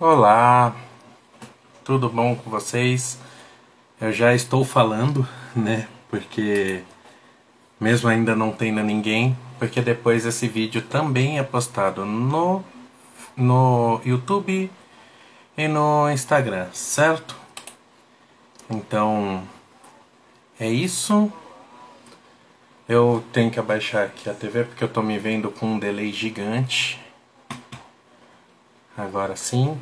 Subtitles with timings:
[0.00, 0.76] Olá,
[1.82, 3.18] tudo bom com vocês?
[4.00, 5.26] Eu já estou falando,
[5.56, 5.88] né?
[6.08, 6.84] Porque
[7.80, 12.62] mesmo ainda não tendo ninguém, porque depois esse vídeo também é postado no,
[13.36, 14.70] no YouTube
[15.56, 17.34] e no Instagram, certo?
[18.70, 19.42] Então
[20.60, 21.32] é isso.
[22.88, 26.12] Eu tenho que abaixar aqui a TV porque eu tô me vendo com um delay
[26.12, 27.07] gigante.
[28.98, 29.80] Agora sim.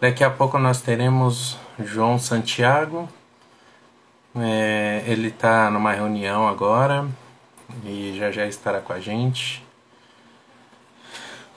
[0.00, 3.06] Daqui a pouco nós teremos João Santiago.
[4.34, 7.06] É, ele está numa reunião agora
[7.84, 9.62] e já já estará com a gente.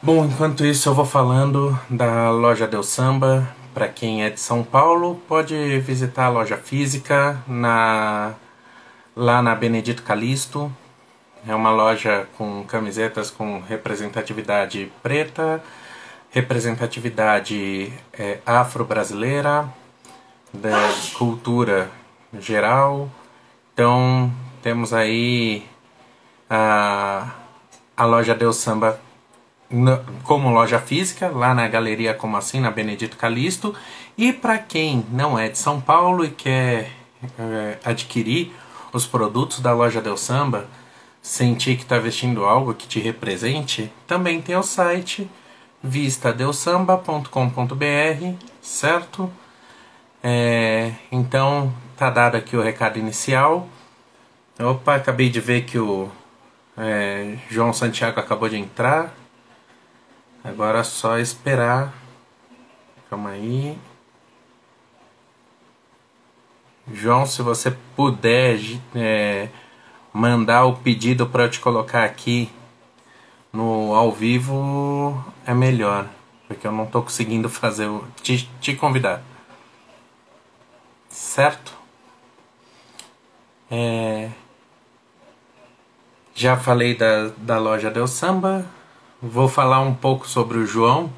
[0.02, 3.48] Bom, enquanto isso eu vou falando da loja Del Samba.
[3.74, 8.34] Para quem é de São Paulo, pode visitar a loja física na
[9.16, 10.70] lá na Benedito Calixto.
[11.48, 15.64] É uma loja com camisetas com representatividade preta,
[16.36, 19.70] representatividade é, afro-brasileira,
[20.54, 20.78] da
[21.18, 21.90] cultura
[22.40, 23.10] geral.
[23.74, 24.30] Então,
[24.62, 25.66] temos aí
[26.50, 27.32] a,
[27.96, 29.00] a loja Deus Samba
[30.24, 33.74] como loja física, lá na Galeria Como Assim, na Benedito Calixto.
[34.18, 36.92] E para quem não é de São Paulo e quer
[37.40, 38.54] é, adquirir
[38.92, 40.68] os produtos da loja Del Samba,
[41.22, 45.30] sentir que está vestindo algo que te represente, também tem o site
[45.84, 49.32] vistadelsamba.com.br, certo?
[50.24, 53.68] É, então, tá dado aqui o recado inicial.
[54.60, 56.10] Opa, acabei de ver que o
[56.78, 59.14] é, João Santiago acabou de entrar.
[60.44, 61.94] Agora é só esperar.
[63.10, 63.78] Calma aí.
[66.94, 68.60] João, se você puder
[68.96, 69.50] é,
[70.14, 72.50] mandar o pedido para eu te colocar aqui
[73.56, 76.08] no ao vivo é melhor,
[76.48, 79.22] porque eu não estou conseguindo fazer o, te, te convidar.
[81.10, 81.74] Certo?
[83.72, 84.30] É,
[86.34, 88.66] já falei da, da loja Del Samba.
[89.22, 91.10] Vou falar um pouco sobre o João.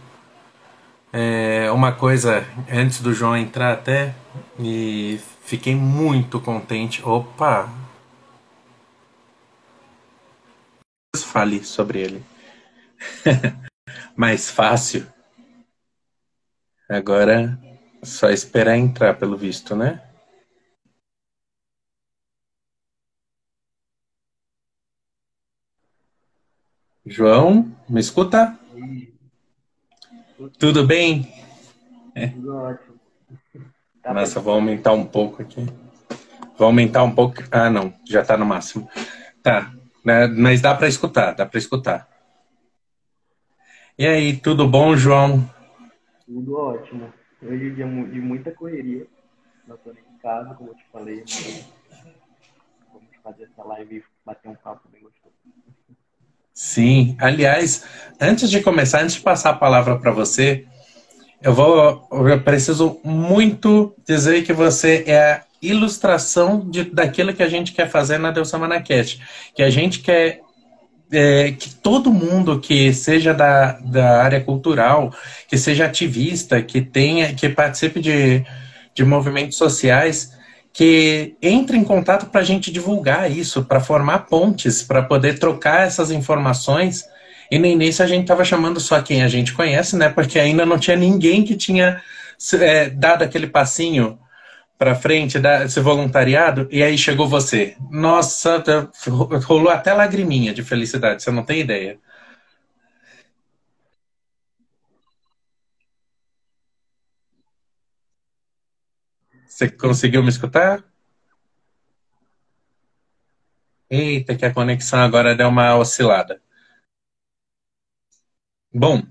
[1.12, 4.14] É, uma coisa, antes do João entrar até,
[4.60, 7.02] e fiquei muito contente.
[7.04, 7.68] Opa!
[11.38, 12.26] Fale sobre ele.
[14.18, 15.06] Mais fácil.
[16.90, 17.62] Agora,
[18.02, 20.02] só esperar entrar, pelo visto, né?
[27.06, 28.58] João, me escuta?
[30.58, 31.32] Tudo bem?
[32.34, 33.00] Tudo ótimo.
[34.02, 35.64] Tá Nossa, vou aumentar um pouco aqui.
[36.58, 37.36] Vou aumentar um pouco.
[37.52, 38.90] Ah, não, já tá no máximo.
[39.44, 39.77] Tá,
[40.08, 42.08] né, mas dá para escutar, dá para escutar.
[44.00, 45.50] E aí, tudo bom, João?
[46.26, 47.14] Tudo ótimo.
[47.44, 49.06] Hoje é dia de muita correria.
[49.68, 51.26] Nós estamos em casa, como eu te falei.
[52.94, 55.36] Vamos fazer essa live e bater um papo bem gostoso.
[56.54, 57.86] Sim, aliás,
[58.20, 60.66] antes de começar, antes de passar a palavra para você,
[61.42, 67.72] eu vou, eu preciso muito dizer que você é ilustração de, daquilo que a gente
[67.72, 69.22] quer fazer na Deus Manacast,
[69.56, 70.42] que a gente quer
[71.12, 75.14] é, que todo mundo que seja da, da área cultural,
[75.48, 78.46] que seja ativista, que tenha, que participe de,
[78.94, 80.34] de movimentos sociais,
[80.74, 85.88] que entre em contato para a gente divulgar isso, para formar pontes, para poder trocar
[85.88, 87.04] essas informações.
[87.50, 90.10] E no início a gente estava chamando só quem a gente conhece, né?
[90.10, 92.02] Porque ainda não tinha ninguém que tinha
[92.60, 94.20] é, dado aquele passinho
[94.78, 97.76] para frente, esse voluntariado, e aí chegou você.
[97.92, 98.64] Nossa,
[99.46, 102.00] rolou até lagriminha de felicidade, você não tem ideia.
[109.48, 110.84] Você conseguiu me escutar?
[113.90, 116.42] Eita, que a conexão agora deu uma oscilada.
[118.74, 119.02] Bom,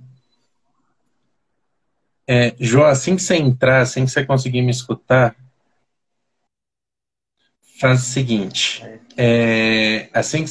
[2.29, 5.37] é, João, assim que você entrar, assim que você conseguir me escutar,
[7.81, 8.83] faz o seguinte.
[9.17, 10.51] É, assim que.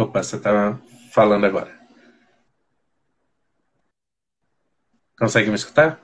[0.00, 0.80] Opa, você estava
[1.12, 1.74] falando agora.
[5.18, 6.00] Consegue me escutar?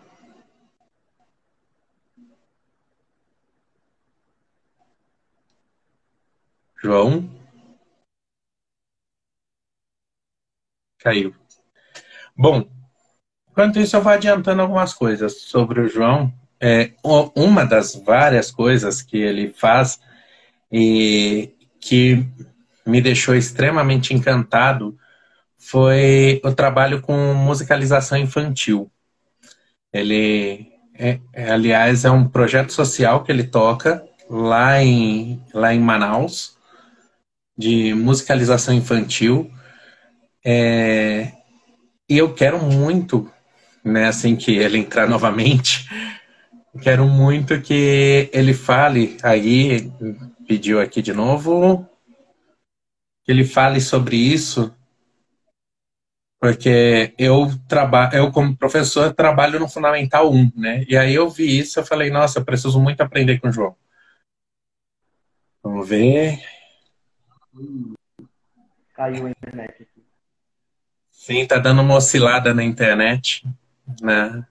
[6.83, 7.29] João?
[10.99, 11.35] Caiu.
[12.37, 12.69] Bom,
[13.51, 16.33] enquanto isso, eu vou adiantando algumas coisas sobre o João.
[16.61, 20.01] É, uma das várias coisas que ele faz
[20.73, 22.27] e que
[22.87, 24.97] me deixou extremamente encantado
[25.59, 28.91] foi o trabalho com musicalização infantil.
[29.93, 35.81] Ele, é, é, aliás, é um projeto social que ele toca lá em, lá em
[35.81, 36.57] Manaus,
[37.57, 39.51] de musicalização infantil.
[40.45, 41.31] É,
[42.09, 43.31] e eu quero muito,
[43.85, 45.89] né, assim que ele entrar novamente,
[46.83, 49.93] quero muito que ele fale aí,
[50.53, 51.89] pediu aqui de novo,
[53.25, 54.77] que ele fale sobre isso,
[56.39, 60.85] porque eu trabalho, eu como professor trabalho no Fundamental 1, né?
[60.87, 63.75] E aí eu vi isso, eu falei, nossa, eu preciso muito aprender com o João.
[65.63, 66.39] Vamos ver.
[68.93, 70.05] Caiu a internet aqui.
[71.11, 73.43] Sim, tá dando uma oscilada na internet,
[74.03, 74.47] né?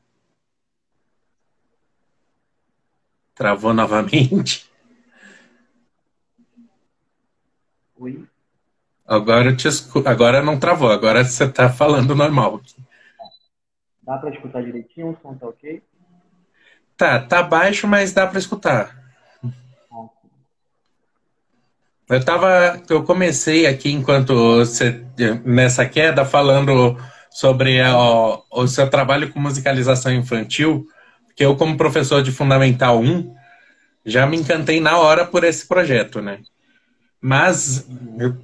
[3.35, 4.70] Travou novamente.
[8.01, 8.25] Oi?
[9.05, 10.01] Agora, te escu...
[10.07, 12.59] agora não travou, agora você está falando normal.
[14.01, 15.11] Dá para escutar direitinho?
[15.11, 15.83] O som tá ok?
[16.97, 18.99] Tá, tá baixo, mas dá para escutar.
[22.09, 25.05] Eu tava, eu comecei aqui enquanto você
[25.45, 26.97] nessa queda falando
[27.29, 30.87] sobre o, o seu trabalho com musicalização infantil,
[31.35, 33.35] que eu como professor de Fundamental 1
[34.03, 36.39] já me encantei na hora por esse projeto, né?
[37.21, 37.87] Mas,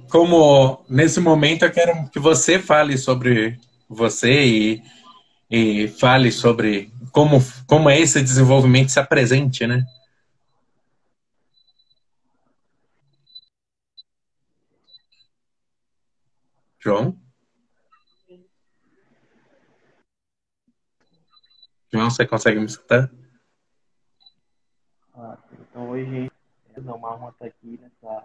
[0.08, 3.58] como nesse momento eu quero que você fale sobre
[3.88, 4.82] você e,
[5.50, 9.84] e fale sobre como, como esse desenvolvimento se apresente, né?
[16.80, 17.18] João?
[21.92, 23.10] João, você consegue me escutar?
[25.14, 26.30] Ah, então hoje
[26.76, 28.24] não, uma estar aqui nessa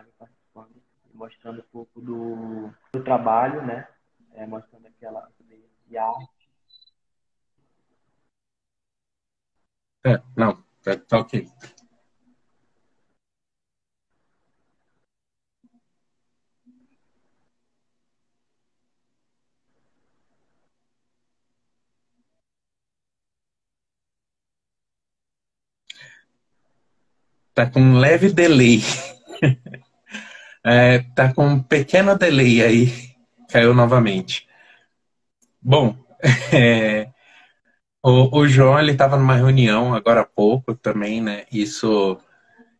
[0.00, 0.82] nossa live participando,
[1.12, 3.86] mostrando um pouco do, do trabalho, né?
[4.34, 5.28] É, mostrando aquela
[5.86, 6.50] de arte.
[10.04, 11.46] É, não, tá, tá ok.
[27.52, 28.80] Tá com um leve delay.
[30.64, 33.10] é, tá com um pequeno delay aí.
[33.50, 34.46] Caiu novamente.
[35.60, 35.96] Bom,
[36.52, 37.08] é,
[38.02, 41.44] o, o, João ele estava numa reunião agora há pouco também, né?
[41.52, 42.18] Isso,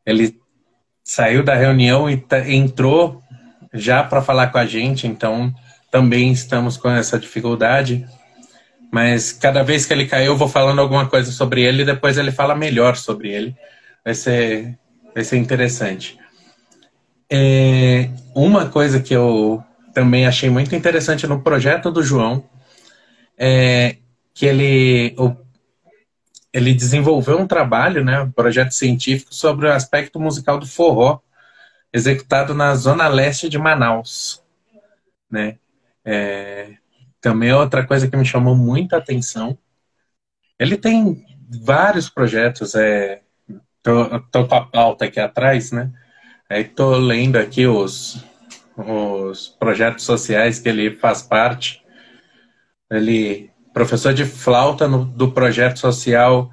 [0.07, 0.41] ele
[1.05, 3.23] saiu da reunião e entrou
[3.73, 5.53] já para falar com a gente, então
[5.91, 8.07] também estamos com essa dificuldade.
[8.93, 12.19] Mas cada vez que ele caiu, eu vou falando alguma coisa sobre ele e depois
[12.19, 13.57] ele fala melhor sobre ele.
[14.05, 14.79] Vai ser,
[15.15, 16.19] vai ser interessante.
[17.33, 19.63] É, uma coisa que eu
[19.95, 22.45] também achei muito interessante no projeto do João
[23.39, 23.97] é
[24.35, 25.15] que ele,
[26.53, 31.21] ele desenvolveu um trabalho, né, um projeto científico sobre o aspecto musical do forró,
[31.93, 34.43] executado na zona leste de Manaus.
[35.31, 35.57] Né?
[36.05, 36.75] É,
[37.21, 39.57] também é outra coisa que me chamou muita atenção.
[40.59, 43.23] Ele tem vários projetos, é,
[43.83, 45.93] tô, tô com a pauta aqui atrás, né?
[46.51, 48.25] Aí tô lendo aqui os,
[48.77, 51.81] os projetos sociais que ele faz parte.
[52.91, 56.51] Ele professor de flauta no, do projeto social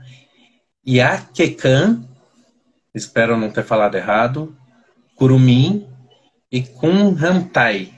[0.88, 2.08] Iaquecan,
[2.94, 4.56] espero não ter falado errado,
[5.16, 5.88] Curumim
[6.52, 7.92] e Kunhantai.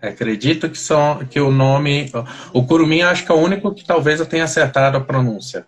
[0.00, 2.12] Acredito que são que o nome,
[2.52, 5.66] o Curumim acho que é o único que talvez eu tenha acertado a pronúncia.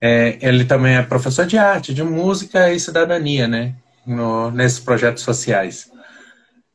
[0.00, 3.76] É, ele também é professor de arte, de música e cidadania, né?
[4.06, 5.90] No, nesses projetos sociais.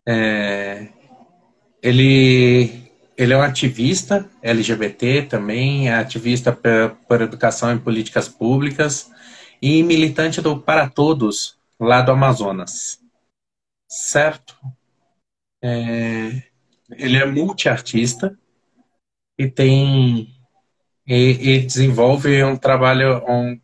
[0.06, 0.90] É,
[1.82, 6.52] ele, ele é um ativista LGBT também, é ativista
[7.08, 9.12] por, educação e políticas públicas
[9.62, 13.00] e militante do Para Todos, lá do Amazonas.
[13.88, 14.56] Certo?
[15.64, 16.44] É,
[16.92, 18.38] ele é multiartista
[19.38, 20.36] e tem
[21.06, 23.60] e, e, desenvolve um trabalho, um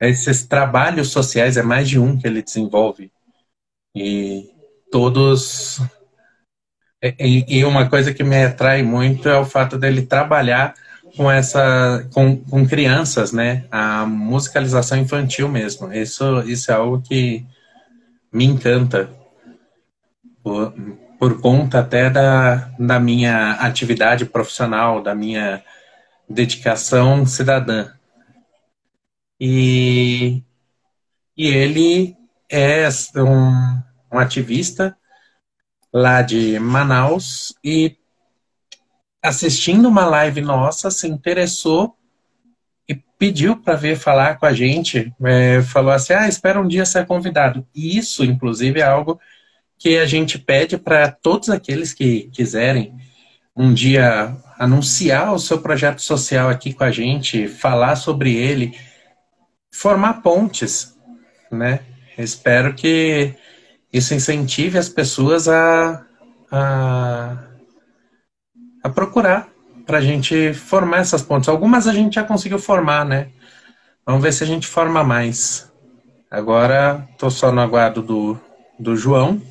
[0.00, 3.12] esses trabalhos sociais, é mais de um que ele desenvolve.
[3.94, 4.48] E
[4.90, 5.80] todos.
[7.02, 10.74] E, uma coisa que me atrai muito é o fato dele trabalhar
[11.16, 13.64] com essa com, com crianças, né?
[13.70, 15.92] A musicalização infantil mesmo.
[15.92, 17.44] Isso, isso é algo que
[18.32, 19.10] me encanta.
[20.42, 20.72] Por,
[21.18, 25.62] por conta até da, da minha atividade profissional, da minha
[26.28, 27.90] dedicação cidadã.
[29.40, 30.42] E,
[31.36, 32.14] e ele
[32.50, 33.82] é um,
[34.12, 34.96] um ativista
[35.92, 37.96] lá de Manaus e
[39.22, 41.96] assistindo uma live nossa, se interessou
[42.88, 45.12] e pediu para vir falar com a gente.
[45.24, 47.66] É, falou assim: ah, espera um dia ser convidado.
[47.74, 49.18] E isso, inclusive, é algo
[49.78, 52.94] que a gente pede para todos aqueles que quiserem
[53.56, 58.78] um dia anunciar o seu projeto social aqui com a gente, falar sobre ele,
[59.72, 60.96] formar pontes,
[61.50, 61.80] né?
[62.18, 63.34] Espero que
[63.92, 66.04] isso incentive as pessoas a,
[66.50, 67.44] a,
[68.82, 69.48] a procurar
[69.86, 71.48] para a gente formar essas pontes.
[71.48, 73.30] Algumas a gente já conseguiu formar, né?
[74.06, 75.70] Vamos ver se a gente forma mais.
[76.30, 78.40] Agora estou só no aguardo do,
[78.78, 79.42] do João.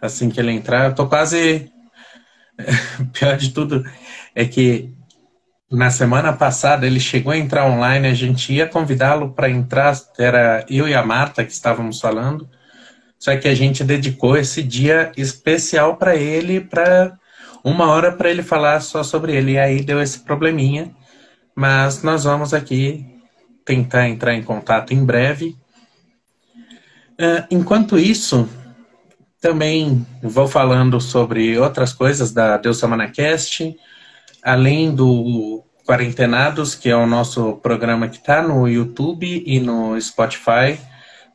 [0.00, 1.72] Assim que ele entrar, eu tô quase.
[3.12, 3.84] Pior de tudo
[4.34, 4.93] é que
[5.74, 10.64] na semana passada ele chegou a entrar online, a gente ia convidá-lo para entrar, era
[10.68, 12.48] eu e a Marta que estávamos falando.
[13.18, 17.16] Só que a gente dedicou esse dia especial para ele, para
[17.64, 19.52] uma hora para ele falar só sobre ele.
[19.52, 20.94] E aí deu esse probleminha.
[21.56, 23.06] Mas nós vamos aqui
[23.64, 25.56] tentar entrar em contato em breve.
[27.18, 28.48] Uh, enquanto isso,
[29.40, 33.74] também vou falando sobre outras coisas da Deus Samanacast,
[34.44, 40.78] além do Quarentenados, que é o nosso programa que está no YouTube e no Spotify.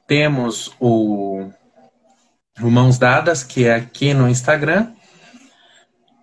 [0.08, 1.50] Temos o
[2.60, 4.92] Mãos Dadas, que é aqui no Instagram.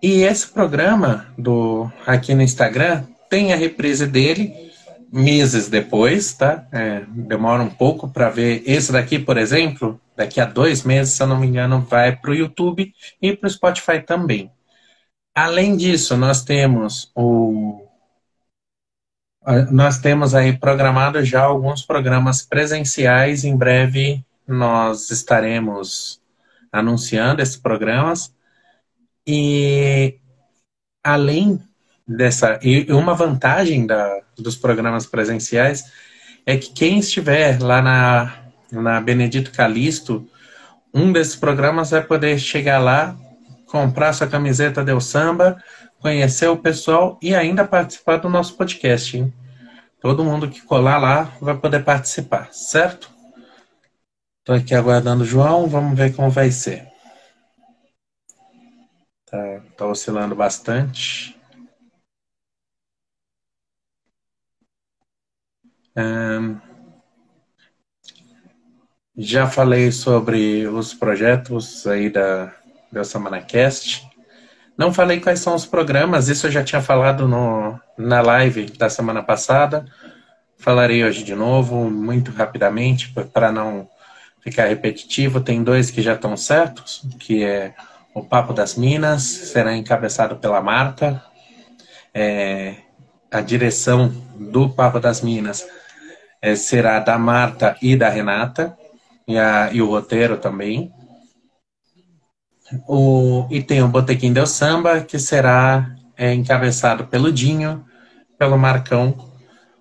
[0.01, 4.67] E esse programa do aqui no Instagram tem a reprise dele
[5.11, 6.67] meses depois, tá?
[6.71, 8.61] É, demora um pouco para ver.
[8.65, 12.31] Esse daqui, por exemplo, daqui a dois meses, se eu não me engano, vai para
[12.31, 14.51] o YouTube e para o Spotify também.
[15.37, 17.85] Além disso, nós temos o
[19.71, 23.43] nós temos aí programado já alguns programas presenciais.
[23.43, 26.19] Em breve nós estaremos
[26.71, 28.33] anunciando esses programas.
[29.27, 30.17] E
[31.03, 31.61] além
[32.07, 32.59] dessa.
[32.63, 35.83] E uma vantagem da, dos programas presenciais
[36.47, 38.33] é que quem estiver lá na,
[38.71, 40.27] na Benedito Calixto,
[40.91, 43.15] um desses programas vai poder chegar lá,
[43.67, 45.61] comprar sua camiseta Deu Samba,
[45.99, 49.17] conhecer o pessoal e ainda participar do nosso podcast.
[49.17, 49.33] Hein?
[49.99, 53.11] Todo mundo que colar lá vai poder participar, certo?
[54.39, 56.87] Estou aqui aguardando o João, vamos ver como vai ser.
[59.25, 61.37] Tá, tá oscilando bastante.
[65.97, 66.61] Um,
[69.17, 72.55] já falei sobre os projetos aí da,
[72.91, 74.07] da SemanaCast.
[74.77, 78.89] Não falei quais são os programas, isso eu já tinha falado no, na live da
[78.89, 79.85] semana passada.
[80.57, 83.89] Falarei hoje de novo, muito rapidamente, para não
[84.41, 85.41] ficar repetitivo.
[85.41, 87.73] Tem dois que já estão certos, que é
[88.13, 91.23] o Papo das Minas será encabeçado pela Marta.
[92.13, 92.75] É,
[93.31, 95.67] a direção do Papo das Minas
[96.41, 98.75] é, será da Marta e da Renata,
[99.27, 100.91] e, a, e o roteiro também.
[102.87, 107.85] O, e tem o Botequim Del Samba, que será é, encabeçado pelo Dinho,
[108.37, 109.31] pelo Marcão.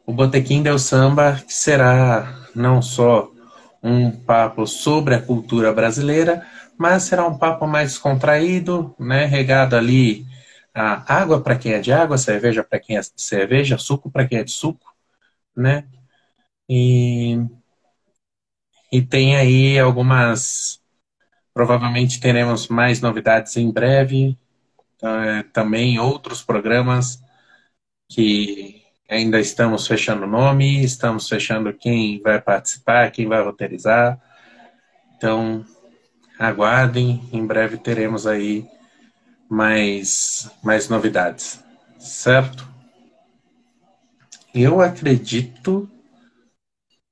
[0.06, 3.30] O Botequim Del Samba, que será não só
[3.82, 6.46] um papo sobre a cultura brasileira,
[6.78, 9.24] mas será um papo mais contraído, né?
[9.26, 10.26] Regado ali
[10.74, 14.26] a água para quem é de água, cerveja para quem é de cerveja, suco para
[14.26, 14.94] quem é de suco,
[15.56, 15.84] né?
[16.68, 17.38] E,
[18.92, 20.80] e tem aí algumas.
[21.56, 24.36] Provavelmente teremos mais novidades em breve.
[25.02, 27.18] É, também outros programas
[28.10, 34.20] que ainda estamos fechando o nome, estamos fechando quem vai participar, quem vai roteirizar.
[35.16, 35.64] Então,
[36.38, 38.68] aguardem, em breve teremos aí
[39.48, 41.64] mais, mais novidades,
[41.98, 42.68] certo?
[44.54, 45.88] Eu acredito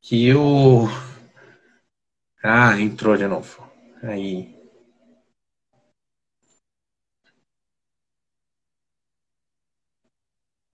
[0.02, 0.86] que o.
[2.42, 3.63] Ah, entrou de novo.
[4.04, 4.54] Aí.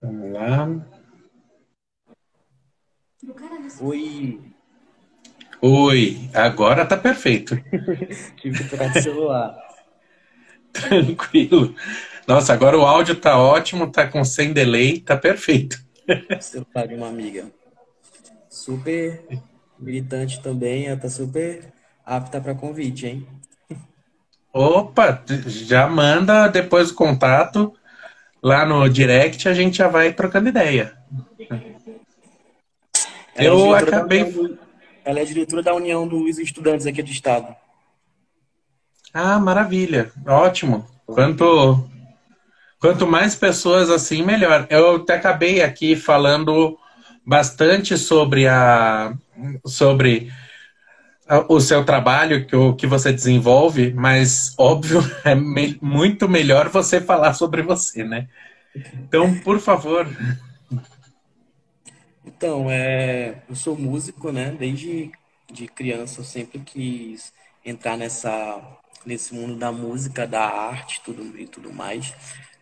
[0.01, 0.67] Vamos lá.
[3.79, 4.41] Oi.
[5.61, 7.55] Oi, agora tá perfeito.
[8.41, 9.57] Tive que trocar de celular.
[10.73, 11.73] Tranquilo.
[12.27, 15.81] Nossa, agora o áudio tá ótimo, tá com sem delay, tá perfeito.
[16.41, 17.49] Celular de uma amiga.
[18.49, 19.23] Super
[19.79, 21.71] militante também, ela tá super
[22.05, 23.27] apta para convite, hein?
[24.53, 27.73] Opa, já manda depois o contato
[28.43, 30.97] lá no direct, a gente já vai trocando ideia.
[33.35, 34.57] Eu acabei.
[35.05, 37.55] Ela é diretora da União dos Estudantes aqui do Estado.
[39.13, 40.11] Ah, maravilha.
[40.25, 40.85] Ótimo.
[41.05, 41.89] Quanto,
[42.81, 44.65] Quanto mais pessoas assim, melhor.
[44.67, 46.75] Eu até acabei aqui falando
[47.23, 49.13] bastante sobre a
[49.63, 50.33] sobre
[51.47, 56.99] o seu trabalho que o que você desenvolve, mas óbvio é me, muito melhor você
[56.99, 58.27] falar sobre você, né?
[58.95, 60.07] Então, por favor.
[62.25, 64.55] Então, é, eu sou músico, né?
[64.57, 65.11] Desde
[65.51, 67.33] de criança eu sempre quis
[67.65, 68.59] entrar nessa
[69.05, 72.13] nesse mundo da música, da arte, tudo e tudo mais.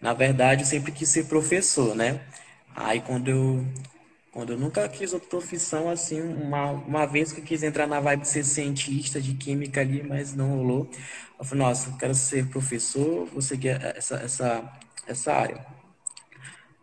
[0.01, 2.21] Na verdade, eu sempre quis ser professor, né?
[2.75, 3.65] Aí quando eu
[4.31, 7.99] quando eu nunca quis outra profissão, assim, uma, uma vez que eu quis entrar na
[7.99, 10.89] vibe de ser cientista de química ali, mas não rolou.
[11.39, 15.65] Eu falei, nossa, eu quero ser professor, vou seguir essa, essa, essa área.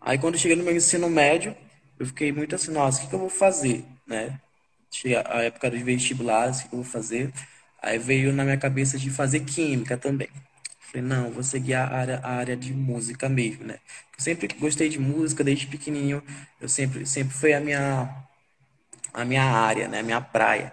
[0.00, 1.56] Aí quando eu cheguei no meu ensino médio,
[1.98, 4.40] eu fiquei muito assim, nossa, o que, que eu vou fazer, né?
[4.90, 7.32] Cheguei a época dos vestibulares, o que, que eu vou fazer?
[7.82, 10.28] Aí veio na minha cabeça de fazer química também.
[10.90, 13.78] Falei, não, vou seguir a área, a área de música mesmo, né?
[14.16, 16.22] Eu sempre gostei de música, desde pequenininho,
[16.60, 18.08] eu sempre, sempre foi a minha,
[19.12, 20.00] a minha área, né?
[20.00, 20.72] A minha praia.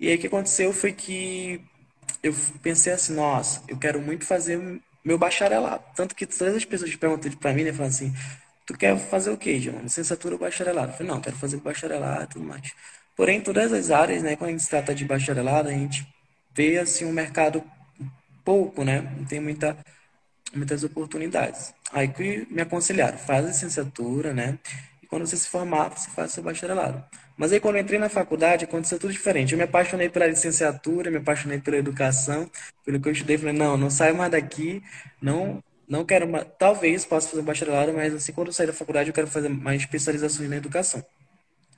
[0.00, 1.60] E aí o que aconteceu foi que
[2.22, 5.82] eu pensei assim, nossa, eu quero muito fazer meu bacharelado.
[5.96, 7.72] Tanto que todas as pessoas perguntam para mim, né?
[7.72, 8.14] Falam assim,
[8.66, 9.80] tu quer fazer o quê, João?
[9.82, 10.92] Licenciatura ou bacharelado?
[10.92, 12.72] Eu falei, não, quero fazer bacharelado e tudo mais.
[13.16, 14.36] Porém, todas as áreas, né?
[14.36, 16.06] Quando a gente se trata de bacharelado, a gente
[16.54, 17.64] vê, assim, um mercado
[18.48, 19.02] pouco, né?
[19.14, 19.76] Não tem muita,
[20.54, 21.74] muitas oportunidades.
[21.92, 24.58] Aí que me aconselharam, faz a licenciatura, né?
[25.02, 27.04] E quando você se formar, você faz seu bacharelado.
[27.36, 29.52] Mas aí quando eu entrei na faculdade, aconteceu tudo diferente.
[29.52, 32.50] Eu me apaixonei pela licenciatura, me apaixonei pela educação,
[32.86, 33.36] pelo que eu estudei.
[33.36, 34.82] Falei, não, não saio mais daqui,
[35.20, 39.08] não não quero mais, talvez possa fazer bacharelado, mas assim, quando eu sair da faculdade,
[39.08, 41.04] eu quero fazer mais especializações na educação.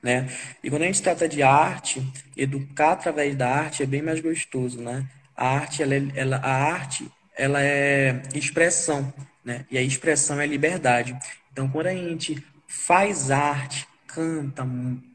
[0.03, 0.29] Né?
[0.63, 2.01] E quando a gente trata de arte,
[2.35, 5.07] educar através da arte é bem mais gostoso, né?
[5.35, 9.65] A arte, ela, é, ela, a arte, ela é expressão, né?
[9.71, 11.17] E a expressão é liberdade.
[11.51, 14.65] Então, quando a gente faz arte, canta,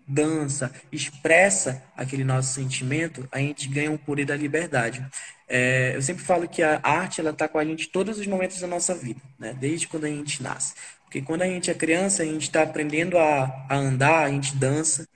[0.07, 5.05] dança, expressa aquele nosso sentimento, a gente ganha um poder da liberdade.
[5.49, 8.61] É, eu sempre falo que a arte ela está com a gente todos os momentos
[8.61, 9.55] da nossa vida, né?
[9.59, 10.75] desde quando a gente nasce.
[11.05, 14.57] Porque quando a gente é criança, a gente está aprendendo a, a andar, a gente
[14.57, 15.09] dança.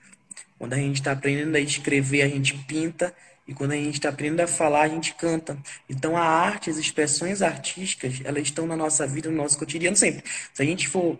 [0.57, 3.13] Quando a gente está aprendendo a escrever, a gente pinta.
[3.51, 5.57] E quando a gente está aprendendo a falar, a gente canta.
[5.89, 10.23] Então a arte, as expressões artísticas, elas estão na nossa vida, no nosso cotidiano sempre.
[10.53, 11.19] Se a gente for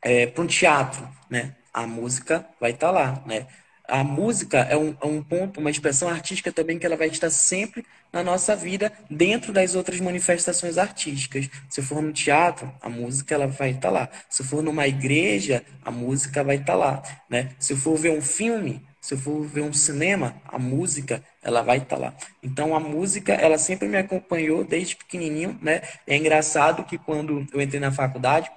[0.00, 3.48] é, para um teatro, né, a música vai estar tá lá, né?
[3.88, 7.30] A música é um, é um ponto, uma expressão artística também que ela vai estar
[7.30, 11.50] sempre na nossa vida dentro das outras manifestações artísticas.
[11.68, 14.08] Se for no teatro, a música ela vai estar tá lá.
[14.30, 17.48] Se for numa igreja, a música vai estar tá lá, né?
[17.58, 21.78] Se for ver um filme, se eu for ver um cinema, a música, ela vai
[21.78, 22.14] estar tá lá.
[22.42, 25.82] Então, a música, ela sempre me acompanhou desde pequenininho, né?
[26.06, 28.50] É engraçado que quando eu entrei na faculdade,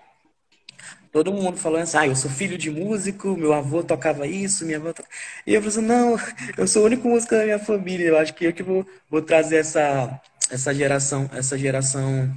[1.12, 4.78] todo mundo falando assim, ah, eu sou filho de músico, meu avô tocava isso, minha
[4.78, 5.14] avó tocava...
[5.46, 6.20] E eu falei assim, não,
[6.58, 9.22] eu sou o único músico da minha família, eu acho que eu que vou, vou
[9.22, 12.32] trazer essa, essa geração, essa geração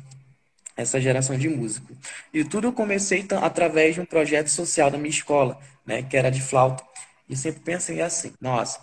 [0.77, 1.97] essa geração de músico.
[2.33, 6.31] E tudo eu comecei através de um projeto social da minha escola, né, que era
[6.31, 6.83] de flauta.
[7.29, 8.81] E sempre pensem assim, nossa,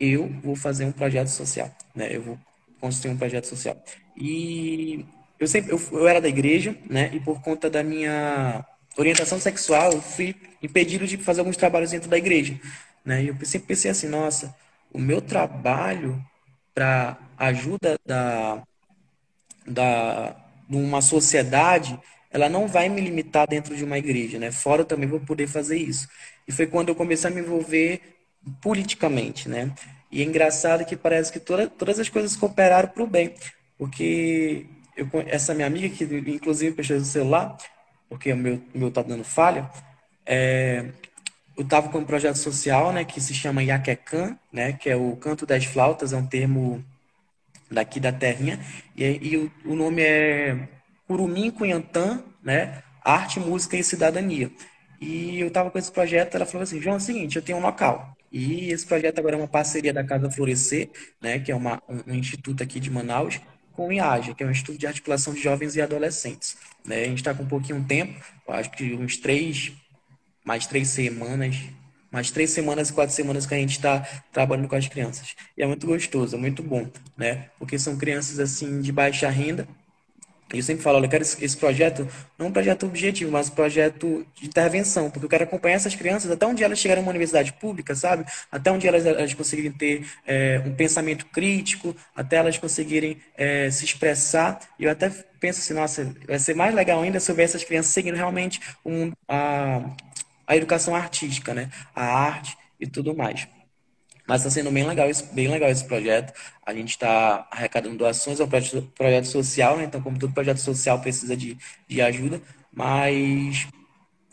[0.00, 2.14] eu vou fazer um projeto social, né?
[2.14, 2.38] Eu vou
[2.80, 3.76] construir um projeto social.
[4.16, 5.04] E
[5.38, 7.10] eu sempre eu, eu era da igreja, né?
[7.12, 8.64] E por conta da minha
[8.96, 12.58] orientação sexual, eu fui impedido de fazer alguns trabalhos dentro da igreja,
[13.04, 13.22] né?
[13.24, 14.54] E eu sempre pensei assim, nossa,
[14.92, 16.22] o meu trabalho
[16.74, 18.62] para ajuda da
[19.66, 20.36] da
[20.68, 21.98] uma sociedade,
[22.32, 24.50] ela não vai me limitar dentro de uma igreja, né?
[24.50, 26.08] Fora eu também vou poder fazer isso.
[26.46, 28.00] E foi quando eu comecei a me envolver
[28.60, 29.72] politicamente, né?
[30.10, 33.34] E é engraçado que parece que toda, todas as coisas cooperaram para o bem.
[33.78, 34.66] Porque
[34.96, 37.56] eu, essa minha amiga, que inclusive fechou o celular,
[38.08, 39.70] porque o meu, meu tá dando falha,
[40.26, 40.86] é,
[41.56, 45.16] eu estava com um projeto social, né, que se chama Iaquecan, né, que é o
[45.16, 46.84] canto das flautas, é um termo
[47.70, 48.60] daqui da terrinha,
[48.96, 50.68] e, e o, o, nome é
[51.12, 54.50] Curumim Cunhantã, né, Arte, Música e Cidadania.
[54.98, 57.58] E eu estava com esse projeto, ela falou assim, João, é o seguinte, eu tenho
[57.58, 58.16] um local.
[58.32, 60.88] E esse projeto agora é uma parceria da Casa Florescer,
[61.20, 63.38] né, que é uma, um, um instituto aqui de Manaus,
[63.74, 66.56] com o IAGE, que é um Instituto de Articulação de Jovens e Adolescentes.
[66.82, 67.02] Né?
[67.02, 69.70] A gente está com um pouquinho tempo, acho que uns três,
[70.42, 71.56] mais três semanas,
[72.10, 74.00] mais três semanas e quatro semanas que a gente está
[74.32, 75.34] trabalhando com as crianças.
[75.58, 77.50] E é muito gostoso, é muito bom, né?
[77.58, 79.68] Porque são crianças assim de baixa renda,
[80.58, 82.06] eu sempre falo, olha, eu quero esse, esse, projeto,
[82.38, 86.30] não um projeto objetivo, mas um projeto de intervenção, porque eu quero acompanhar essas crianças
[86.30, 88.24] até onde elas chegarem numa universidade pública, sabe?
[88.50, 93.84] Até onde elas, elas conseguirem ter é, um pensamento crítico, até elas conseguirem é, se
[93.84, 94.60] expressar.
[94.78, 95.10] E eu até
[95.40, 98.60] penso assim, nossa, vai ser mais legal ainda se eu ver essas crianças seguindo realmente
[98.84, 99.80] um, a,
[100.46, 101.70] a educação artística, né?
[101.94, 103.48] A arte e tudo mais.
[104.26, 106.32] Mas está sendo bem legal, esse, bem legal esse projeto.
[106.64, 109.84] A gente está arrecadando doações, um projeto, projeto social, né?
[109.84, 111.56] Então, como todo projeto social precisa de,
[111.88, 112.40] de ajuda,
[112.72, 113.66] mas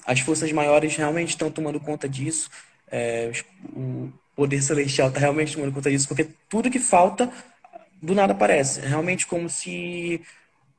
[0.05, 2.49] as forças maiores realmente estão tomando conta disso.
[2.91, 3.31] É,
[3.75, 7.31] o poder celestial está realmente tomando conta disso, porque tudo que falta
[8.01, 8.81] do nada aparece.
[8.81, 10.21] É realmente como se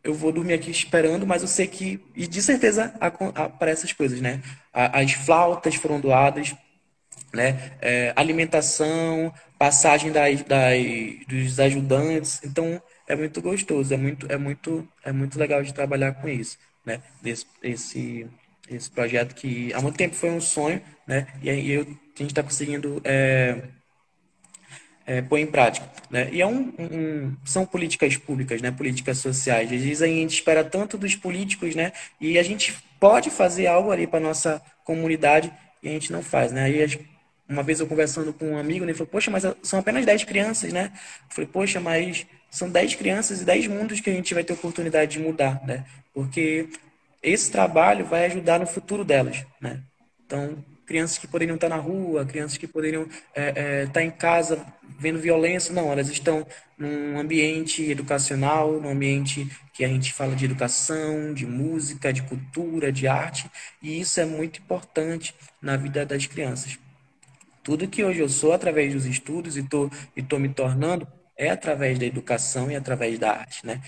[0.02, 4.20] eu vou dormir aqui esperando, mas eu sei que, e de certeza aparecem as coisas,
[4.20, 4.40] né?
[4.72, 6.54] As flautas foram doadas,
[7.32, 7.72] né?
[7.80, 10.82] É, alimentação, passagem das, das,
[11.28, 12.40] dos ajudantes.
[12.44, 16.58] Então é muito gostoso, é muito, é muito, é muito legal de trabalhar com isso,
[16.84, 17.02] né?
[17.22, 18.26] Desse, esse,
[18.68, 21.26] esse projeto que há muito tempo foi um sonho, né?
[21.42, 21.84] E aí eu, a
[22.22, 23.62] gente está conseguindo é,
[25.06, 26.28] é, pôr em prática, né?
[26.32, 28.70] E é um, um, são políticas públicas, né?
[28.70, 29.72] Políticas sociais.
[29.72, 31.92] Às vezes a gente espera tanto dos políticos, né?
[32.20, 36.52] E a gente pode fazer algo ali para nossa comunidade e a gente não faz,
[36.52, 36.64] né?
[36.64, 36.80] Aí
[37.50, 40.72] uma vez eu conversando com um amigo, ele falou, poxa, mas são apenas 10 crianças,
[40.72, 40.92] né?
[41.28, 44.52] Eu falei, poxa, mas são 10 crianças e 10 mundos que a gente vai ter
[44.52, 45.84] oportunidade de mudar, né?
[46.14, 46.68] Porque
[47.20, 49.80] esse trabalho vai ajudar no futuro delas, né?
[50.24, 54.64] Então, crianças que poderiam estar na rua, crianças que poderiam é, é, estar em casa
[54.98, 56.46] vendo violência, não, elas estão
[56.78, 62.92] num ambiente educacional, num ambiente que a gente fala de educação, de música, de cultura,
[62.92, 63.50] de arte,
[63.82, 66.78] e isso é muito importante na vida das crianças.
[67.62, 71.50] Tudo que hoje eu sou através dos estudos e tô, e tô me tornando é
[71.50, 73.80] através da educação e através da arte, né?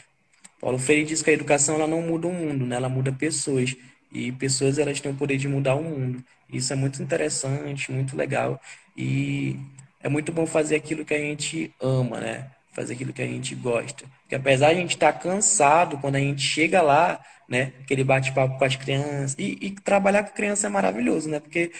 [0.60, 2.76] Paulo Freire diz que a educação ela não muda o mundo, né?
[2.76, 3.74] Ela muda pessoas
[4.12, 6.22] e pessoas elas têm o poder de mudar o mundo.
[6.48, 8.60] Isso é muito interessante, muito legal
[8.96, 9.56] e
[10.02, 12.50] é muito bom fazer aquilo que a gente ama, né?
[12.72, 14.04] Fazer aquilo que a gente gosta.
[14.22, 17.72] Porque apesar de a gente estar tá cansado quando a gente chega lá, né?
[17.82, 21.40] Aquele bate-papo com as crianças e, e trabalhar com criança é maravilhoso, né?
[21.40, 21.72] Porque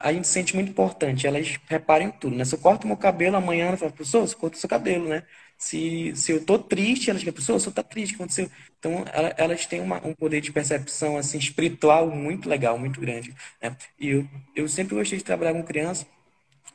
[0.00, 1.26] a gente sente muito importante.
[1.26, 2.44] Elas reparam tudo, né?
[2.44, 5.24] Se eu corto meu cabelo amanhã, ela fala, professor, você corta o seu cabelo, né?
[5.56, 8.50] Se, se eu tô triste, elas falam, professor, você tá triste, o que aconteceu?
[8.78, 13.34] Então, ela, elas têm uma, um poder de percepção, assim, espiritual muito legal, muito grande,
[13.60, 13.76] né?
[13.98, 16.06] E eu, eu sempre gostei de trabalhar com criança,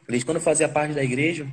[0.08, 1.48] desde quando eu fazia parte da igreja,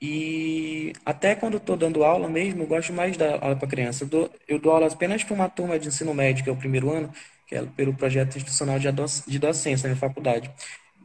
[0.00, 4.04] e até quando eu estou dando aula mesmo, eu gosto mais da aula para criança.
[4.04, 6.56] Eu dou, eu dou aula apenas para uma turma de ensino médio, que é o
[6.56, 7.12] primeiro ano,
[7.46, 8.88] que é pelo projeto institucional de,
[9.26, 10.50] de docência na minha faculdade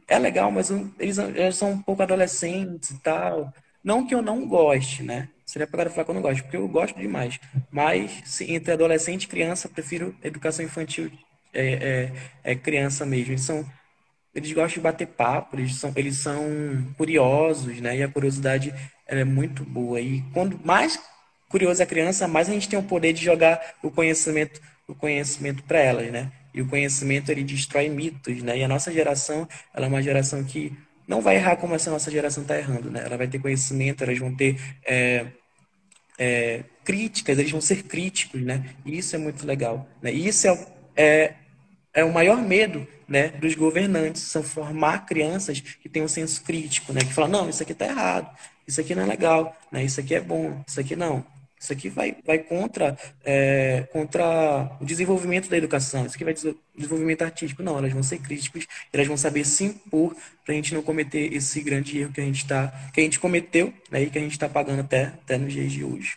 [0.08, 3.52] é legal, mas eles, eles são um pouco adolescentes e tal.
[3.82, 5.28] Não que eu não goste, né?
[5.44, 7.38] Seria pegado falar que eu não gosto, porque eu gosto demais.
[7.70, 11.10] Mas entre adolescente e criança, prefiro educação infantil
[11.52, 12.12] é,
[12.44, 13.32] é, é, criança mesmo.
[13.32, 13.66] Eles são.
[14.34, 16.42] Eles gostam de bater papo, eles são, eles são
[16.96, 17.98] curiosos, né?
[17.98, 18.72] E a curiosidade
[19.06, 20.00] é muito boa.
[20.00, 20.98] E quando mais
[21.50, 25.62] curiosa a criança, mais a gente tem o poder de jogar o conhecimento, o conhecimento
[25.64, 26.32] para elas, né?
[26.54, 28.58] E o conhecimento ele destrói mitos, né?
[28.58, 30.72] E a nossa geração, ela é uma geração que
[31.06, 33.02] não vai errar como essa nossa geração está errando, né?
[33.04, 35.26] Ela vai ter conhecimento, elas vão ter é,
[36.18, 38.74] é, críticas, eles vão ser críticos, né?
[38.84, 40.12] E isso é muito legal, né?
[40.12, 41.34] E isso é, é,
[41.94, 46.92] é o maior medo, né, dos governantes, são formar crianças que tenham um senso crítico,
[46.92, 47.00] né?
[47.00, 48.30] Que falam, não, isso aqui está errado,
[48.66, 49.84] isso aqui não é legal, né?
[49.84, 51.24] Isso aqui é bom, isso aqui não.
[51.62, 56.04] Isso aqui vai, vai contra, é, contra o desenvolvimento da educação.
[56.04, 56.34] Isso aqui vai
[56.74, 57.62] desenvolvimento artístico.
[57.62, 61.32] Não, elas vão ser críticas, elas vão saber se impor para a gente não cometer
[61.32, 64.20] esse grande erro que a gente, tá, que a gente cometeu né, e que a
[64.20, 66.16] gente está pagando até, até nos dias de hoje.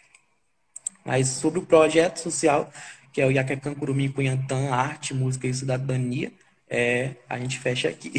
[1.06, 2.74] Mas sobre o projeto social,
[3.14, 6.34] que é o Iaquecan Curumim Cunhantã, Arte, Música e Cidadania,
[6.68, 8.12] é, a gente fecha aqui.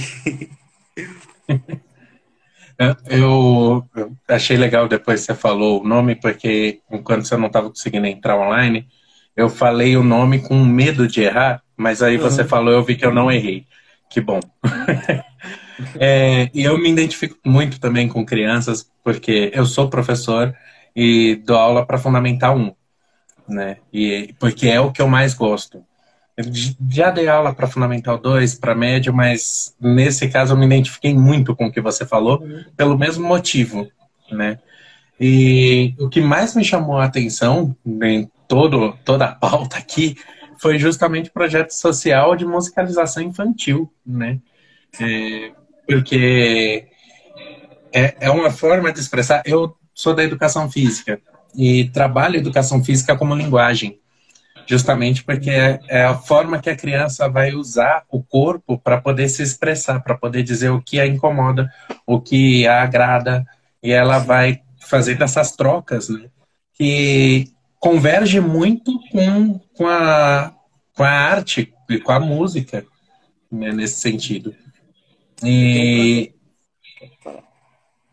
[2.78, 7.70] Eu, eu, achei legal depois que você falou o nome, porque enquanto você não estava
[7.70, 8.86] conseguindo entrar online,
[9.34, 12.48] eu falei o nome com medo de errar, mas aí você uhum.
[12.48, 13.66] falou, eu vi que eu não errei.
[14.10, 14.40] Que bom.
[15.98, 20.54] é, e eu me identifico muito também com crianças, porque eu sou professor
[20.94, 22.74] e dou aula para Fundamental 1,
[23.48, 23.78] né?
[23.92, 25.84] E, porque é o que eu mais gosto.
[26.88, 31.56] Já dei aula para Fundamental 2, para médio, mas nesse caso eu me identifiquei muito
[31.56, 32.42] com o que você falou,
[32.76, 33.88] pelo mesmo motivo,
[34.30, 34.58] né?
[35.18, 40.16] E o que mais me chamou a atenção em todo, toda a pauta aqui
[40.58, 44.38] foi justamente o projeto social de musicalização infantil, né?
[45.00, 45.52] É,
[45.86, 46.86] porque
[47.92, 49.42] é, é uma forma de expressar.
[49.46, 51.20] Eu sou da educação física
[51.54, 53.98] e trabalho educação física como linguagem.
[54.66, 59.28] Justamente porque é, é a forma que a criança vai usar o corpo para poder
[59.28, 61.70] se expressar, para poder dizer o que a incomoda,
[62.06, 63.46] o que a agrada,
[63.82, 66.28] e ela vai fazendo essas trocas, né?
[66.74, 70.52] Que converge muito com, com, a,
[70.94, 72.84] com a arte e com a música,
[73.50, 74.54] né, nesse sentido.
[75.42, 76.32] E...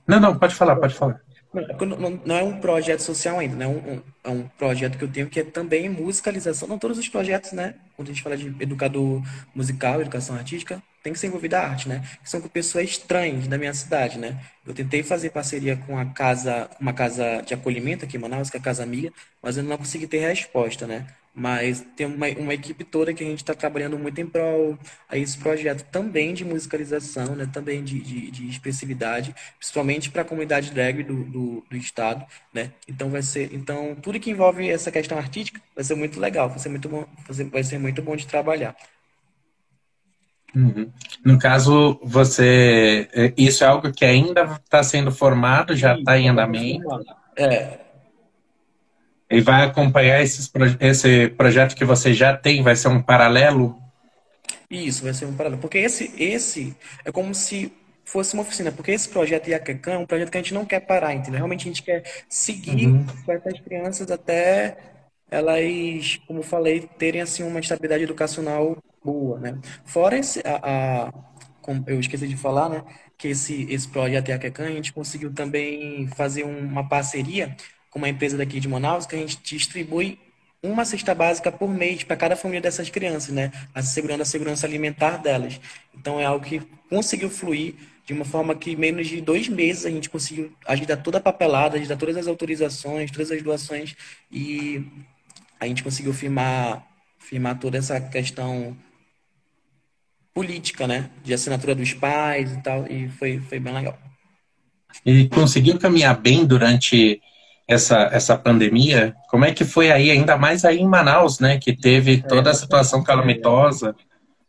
[0.08, 1.23] Não, não, pode falar, pode falar.
[1.54, 3.68] Não, não, é um projeto social ainda, né?
[3.68, 6.68] Um, é um projeto que eu tenho que é também musicalização.
[6.68, 7.76] Não todos os projetos, né?
[7.96, 9.22] Quando a gente fala de educador
[9.54, 12.04] musical, educação artística, tem que ser envolvida a arte, né?
[12.24, 14.44] São com pessoas estranhas da minha cidade, né?
[14.66, 18.58] Eu tentei fazer parceria com a casa, uma casa de acolhimento aqui em Manaus, que
[18.58, 19.12] é a Casa Amiga,
[19.42, 21.06] mas eu não consegui ter resposta, né?
[21.36, 24.78] Mas tem uma, uma equipe toda que a gente está trabalhando muito em prol
[25.10, 27.50] a esse projeto também de musicalização, né?
[27.52, 32.24] também de, de, de expressividade, principalmente para a comunidade drag do, do, do, estado.
[32.54, 32.72] Né?
[32.88, 36.60] Então vai ser, então tudo que envolve essa questão artística vai ser muito legal, vai
[36.60, 37.06] ser muito bom,
[37.52, 38.76] vai ser muito bom de trabalhar.
[40.56, 40.92] Uhum.
[41.26, 43.10] No caso, você.
[43.12, 46.88] É, isso é algo que ainda está sendo formado, já está em andamento?
[47.36, 47.80] É,
[49.34, 52.62] e vai acompanhar esses, esse projeto que você já tem?
[52.62, 53.78] Vai ser um paralelo?
[54.70, 55.62] Isso, vai ser um paralelo.
[55.62, 57.72] Porque esse, esse é como se
[58.06, 58.72] fosse uma oficina.
[58.72, 61.38] Porque esse projeto Iaquecã é um projeto que a gente não quer parar, entendeu?
[61.38, 63.06] Realmente a gente quer seguir uhum.
[63.26, 64.78] com essas crianças até
[65.32, 69.58] elas, como eu falei, terem assim uma estabilidade educacional boa, né?
[69.84, 71.34] Fora esse, a, a
[71.88, 72.84] eu esqueci de falar, né?
[73.18, 77.56] Que esse, esse projeto Iaquecã, a gente conseguiu também fazer uma parceria
[77.94, 80.18] com uma empresa daqui de Manaus que a gente distribui
[80.64, 83.52] uma cesta básica por mês para cada família dessas crianças, né?
[83.76, 85.62] Assegurando a segurança alimentar delas.
[85.94, 89.92] Então é algo que conseguiu fluir de uma forma que menos de dois meses a
[89.92, 93.96] gente conseguiu ajudar toda a papelada, ajudar todas as autorizações, todas as doações
[94.32, 94.84] e
[95.60, 96.84] a gente conseguiu firmar,
[97.20, 98.76] firmar toda essa questão
[100.34, 101.12] política, né?
[101.24, 104.00] De assinatura dos pais e tal, e foi, foi bem legal.
[105.06, 107.22] E conseguiu caminhar bem durante
[107.68, 111.76] essa, essa pandemia, como é que foi aí, ainda mais aí em Manaus, né, que
[111.76, 113.96] teve é, toda a situação calamitosa?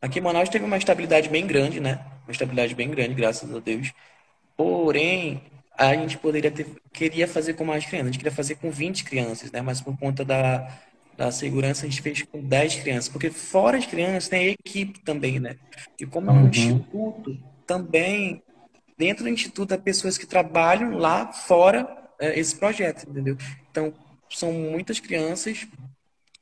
[0.03, 3.59] Aqui em Manaus teve uma estabilidade bem grande, né, uma estabilidade bem grande, graças a
[3.61, 3.93] Deus.
[4.57, 5.43] Porém,
[5.77, 9.05] a gente poderia ter, queria fazer com mais crianças, a gente queria fazer com 20
[9.05, 10.69] crianças, né, mas por conta da,
[11.17, 15.01] da segurança a gente fez com 10 crianças, porque fora as crianças tem a equipe
[15.01, 15.57] também, né,
[16.01, 16.49] e como é um uhum.
[16.49, 18.43] instituto, também,
[18.99, 22.04] dentro do instituto há pessoas que trabalham lá fora é,
[22.39, 23.37] esse projeto, entendeu?
[23.71, 23.93] Então,
[24.31, 25.67] são muitas crianças,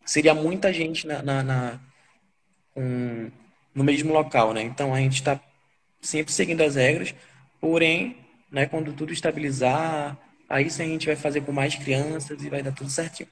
[0.05, 1.81] seria muita gente na, na, na
[2.77, 3.31] um,
[3.75, 4.63] no mesmo local, né?
[4.63, 5.41] Então, a gente está
[6.01, 7.15] sempre seguindo as regras,
[7.61, 8.17] porém,
[8.51, 10.17] né, quando tudo estabilizar,
[10.49, 13.29] aí sim a gente vai fazer com mais crianças e vai dar tudo certinho.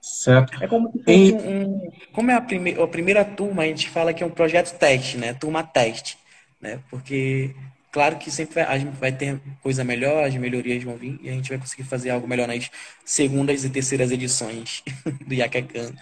[0.00, 0.62] Certo.
[0.62, 1.32] É como, e...
[1.32, 4.78] um, como é a, prime a primeira turma, a gente fala que é um projeto
[4.78, 5.34] teste, né?
[5.34, 6.16] Turma teste,
[6.60, 6.80] né?
[6.88, 7.54] Porque
[7.90, 11.28] Claro que sempre vai, a gente vai ter coisa melhor, as melhorias vão vir e
[11.30, 12.70] a gente vai conseguir fazer algo melhor nas
[13.04, 14.82] segundas e terceiras edições
[15.26, 15.92] do Iacacan.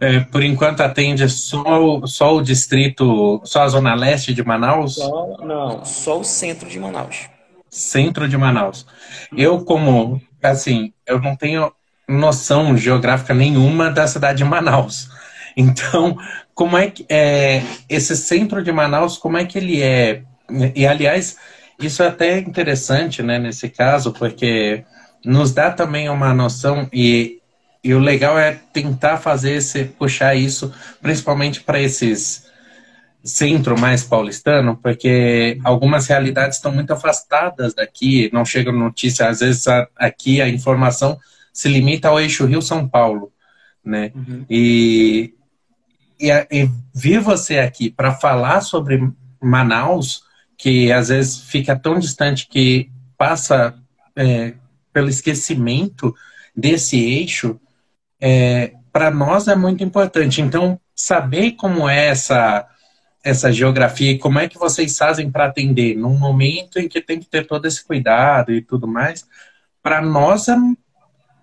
[0.00, 4.94] É, por enquanto atende só, só o distrito, só a zona leste de Manaus?
[4.94, 7.28] Só, não, só o centro de Manaus.
[7.68, 8.86] Centro de Manaus.
[9.36, 11.70] Eu, como, assim, eu não tenho
[12.08, 15.10] noção geográfica nenhuma da cidade de Manaus.
[15.56, 16.16] Então,
[16.54, 20.22] como é que é, esse centro de Manaus, como é que ele é
[20.74, 21.36] e, aliás,
[21.78, 24.84] isso é até interessante, né, nesse caso, porque
[25.24, 27.40] nos dá também uma noção e,
[27.82, 32.46] e o legal é tentar fazer esse, puxar isso, principalmente para esses
[33.24, 39.66] centro mais paulistano, porque algumas realidades estão muito afastadas daqui, não chega notícia, às vezes
[39.66, 41.18] a, aqui a informação
[41.52, 43.32] se limita ao eixo Rio-São Paulo,
[43.84, 44.12] né?
[44.14, 44.44] Uhum.
[44.48, 45.34] E,
[46.20, 49.10] e, e vir você aqui para falar sobre
[49.42, 50.25] Manaus
[50.56, 53.74] que às vezes fica tão distante que passa
[54.14, 54.54] é,
[54.92, 56.14] pelo esquecimento
[56.56, 57.60] desse eixo,
[58.20, 60.40] é, para nós é muito importante.
[60.40, 62.66] Então, saber como é essa,
[63.22, 67.20] essa geografia e como é que vocês fazem para atender num momento em que tem
[67.20, 69.26] que ter todo esse cuidado e tudo mais,
[69.82, 70.56] para nós é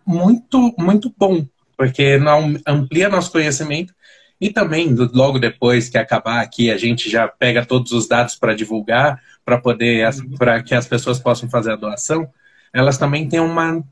[0.05, 1.45] muito, muito bom,
[1.77, 2.19] porque
[2.67, 3.93] amplia nosso conhecimento
[4.39, 8.53] e também, logo depois que acabar aqui, a gente já pega todos os dados para
[8.53, 12.27] divulgar, para poder, para que as pessoas possam fazer a doação.
[12.73, 13.83] Elas também têm uma,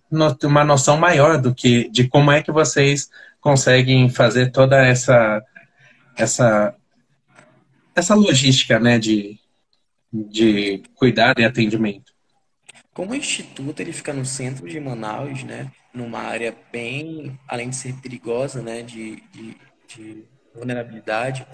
[0.43, 5.41] uma noção maior do que, de como é que vocês conseguem fazer toda essa,
[6.17, 6.75] essa,
[7.95, 9.39] essa logística, né, de,
[10.11, 12.11] de cuidado e atendimento.
[12.93, 17.75] Como o instituto ele fica no centro de Manaus, né, numa área bem, além de
[17.75, 19.55] ser perigosa, né, de, de,
[19.87, 21.45] de vulnerabilidade,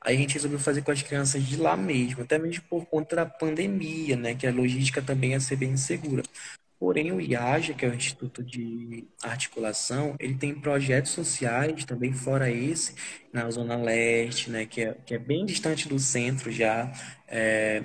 [0.00, 3.16] aí a gente resolveu fazer com as crianças de lá mesmo, até mesmo por conta
[3.16, 6.22] da pandemia, né, que a logística também ia ser bem insegura.
[6.78, 12.50] Porém, o IAJA, que é o Instituto de Articulação, ele tem projetos sociais também fora
[12.50, 12.94] esse,
[13.32, 16.92] na Zona Leste, né, que, é, que é bem distante do centro já,
[17.26, 17.82] é,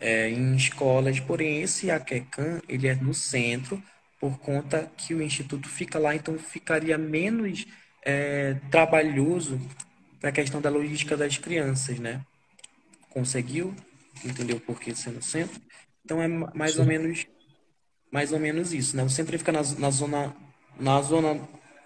[0.00, 1.18] é, em escolas.
[1.20, 3.82] Porém, esse AQECAM, ele é no centro,
[4.20, 7.66] por conta que o Instituto fica lá, então ficaria menos
[8.04, 9.58] é, trabalhoso
[10.24, 12.22] para a questão da logística das crianças, né?
[13.10, 13.74] Conseguiu?
[14.24, 15.60] Entendeu por que ser no centro?
[16.02, 16.80] Então é mais Sim.
[16.80, 17.26] ou menos
[18.10, 19.02] mais ou menos isso, né?
[19.02, 20.34] O centro fica na, na zona
[20.80, 21.38] na zona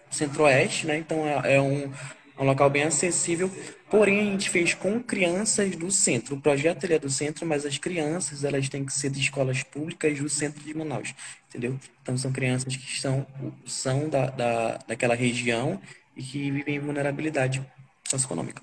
[0.09, 0.99] centro-oeste, né?
[0.99, 1.93] Então é, é um,
[2.39, 3.51] um local bem acessível.
[3.91, 6.37] Porém, a gente fez com crianças do centro.
[6.37, 9.65] O projeto ele é do centro, mas as crianças elas têm que ser de escolas
[9.65, 11.13] públicas do centro de Manaus,
[11.49, 11.77] entendeu?
[12.01, 13.27] Então são crianças que são,
[13.67, 15.81] são da, da, daquela região
[16.17, 17.67] e que vivem em vulnerabilidade
[18.09, 18.63] socioeconômica.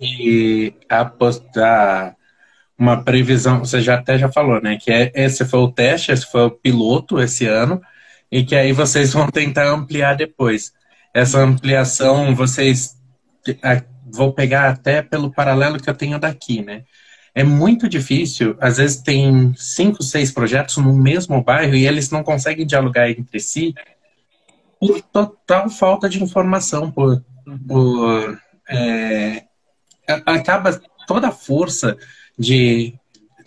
[0.00, 2.16] E apostar
[2.78, 4.76] uma previsão, você já até já falou, né?
[4.76, 7.80] Que é, esse foi o teste, esse foi o piloto esse ano,
[8.30, 10.72] e que aí vocês vão tentar ampliar depois.
[11.12, 12.96] Essa ampliação, vocês.
[14.06, 16.84] Vou pegar até pelo paralelo que eu tenho daqui, né?
[17.34, 22.22] É muito difícil, às vezes tem cinco, seis projetos no mesmo bairro e eles não
[22.22, 23.74] conseguem dialogar entre si
[24.78, 27.24] por total falta de informação, por,
[27.66, 29.44] por é,
[30.06, 31.96] acaba toda a força
[32.38, 32.94] de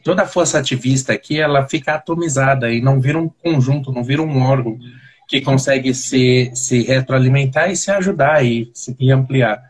[0.03, 4.21] toda a força ativista aqui, ela fica atomizada e não vira um conjunto, não vira
[4.21, 4.79] um órgão
[5.27, 9.61] que consegue se, se retroalimentar e se ajudar e, se, e ampliar.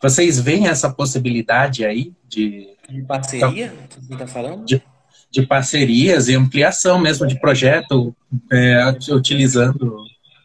[0.00, 2.68] Vocês veem essa possibilidade aí de...
[2.88, 4.64] De parceria, você está falando?
[4.64, 4.80] De,
[5.30, 8.14] de, parcerias e ampliação mesmo de projeto,
[8.50, 10.04] é, utilizando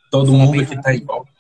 [0.10, 1.35] todo mundo que está em volta.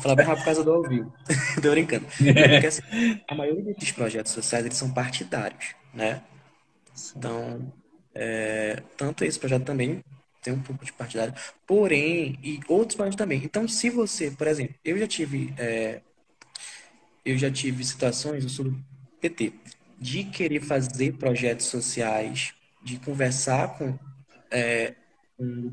[0.00, 1.12] Vou falar bem rápido por causa do ao vivo.
[1.60, 2.06] Tô brincando.
[2.16, 2.82] Porque, assim,
[3.28, 6.22] a maioria desses projetos sociais, eles são partidários né?
[7.16, 7.72] Então,
[8.14, 10.02] é, tanto esse projeto também
[10.42, 11.34] tem um pouco de partidário,
[11.66, 13.42] porém, e outros projetos também.
[13.44, 16.00] Então, se você, por exemplo, eu já tive, é,
[17.24, 18.84] eu já tive situações, eu sou do
[19.20, 19.52] PT,
[19.98, 23.98] de querer fazer projetos sociais, de conversar com,
[24.50, 24.94] é,
[25.36, 25.72] com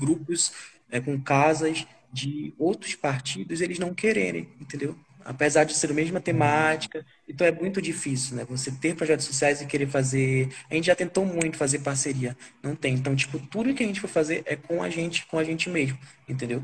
[0.00, 0.52] grupos,
[0.90, 4.96] é, com casas de outros partidos, eles não quererem, entendeu?
[5.24, 7.04] apesar de ser a mesma temática.
[7.28, 8.46] Então é muito difícil, né?
[8.48, 10.48] Você ter projetos sociais e querer fazer.
[10.70, 12.94] A gente já tentou muito fazer parceria, não tem.
[12.94, 15.68] Então, tipo, tudo que a gente for fazer é com a gente, com a gente
[15.70, 15.98] mesmo,
[16.28, 16.62] entendeu?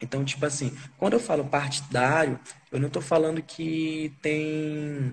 [0.00, 2.38] Então, tipo assim, quando eu falo partidário,
[2.70, 5.12] eu não estou falando que tem,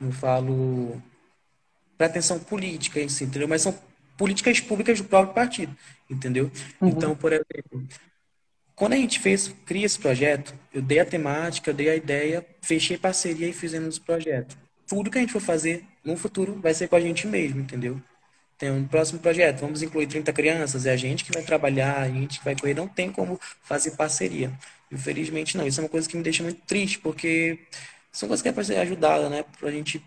[0.00, 1.02] eu falo
[1.98, 3.48] pretensão política, entendeu?
[3.48, 3.78] Mas são
[4.16, 5.76] políticas públicas do próprio partido,
[6.08, 6.50] entendeu?
[6.80, 6.88] Uhum.
[6.88, 7.86] Então, por exemplo,
[8.76, 12.46] quando a gente fez, cria esse projeto, eu dei a temática, eu dei a ideia,
[12.60, 14.56] fechei parceria e fizemos o projeto.
[14.86, 18.00] Tudo que a gente for fazer no futuro vai ser com a gente mesmo, entendeu?
[18.58, 22.08] Tem um próximo projeto, vamos incluir 30 crianças, é a gente que vai trabalhar, a
[22.08, 24.52] gente que vai correr, não tem como fazer parceria.
[24.92, 27.58] Infelizmente não, isso é uma coisa que me deixa muito triste, porque
[28.12, 29.44] são coisas que é para ser ajudada, né?
[29.58, 30.04] Pra gente,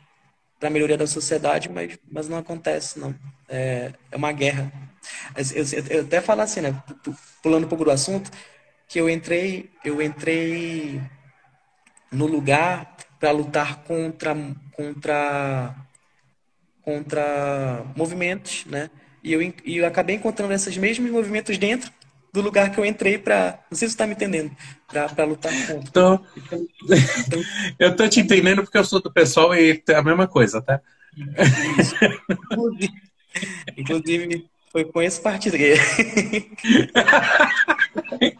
[0.59, 3.15] pra melhoria da sociedade, mas, mas não acontece, não.
[3.47, 4.71] É, é uma guerra.
[5.35, 6.83] Eu, eu, eu até falo assim, né?
[7.41, 8.31] Pulando um pouco do assunto,
[8.89, 10.99] que eu entrei, eu entrei
[12.11, 14.35] no lugar para lutar contra
[14.75, 15.75] contra
[16.81, 18.89] contra movimentos, né?
[19.23, 21.91] E eu, e eu acabei encontrando esses mesmos movimentos dentro
[22.33, 24.55] do lugar que eu entrei para, não sei se você está me entendendo,
[24.87, 25.91] para lutar contra.
[25.91, 26.25] Tô.
[26.35, 26.65] Então,
[27.77, 30.81] eu tô te entendendo porque eu sou do pessoal e é a mesma coisa, tá?
[33.77, 35.57] Inclusive foi com esse partido.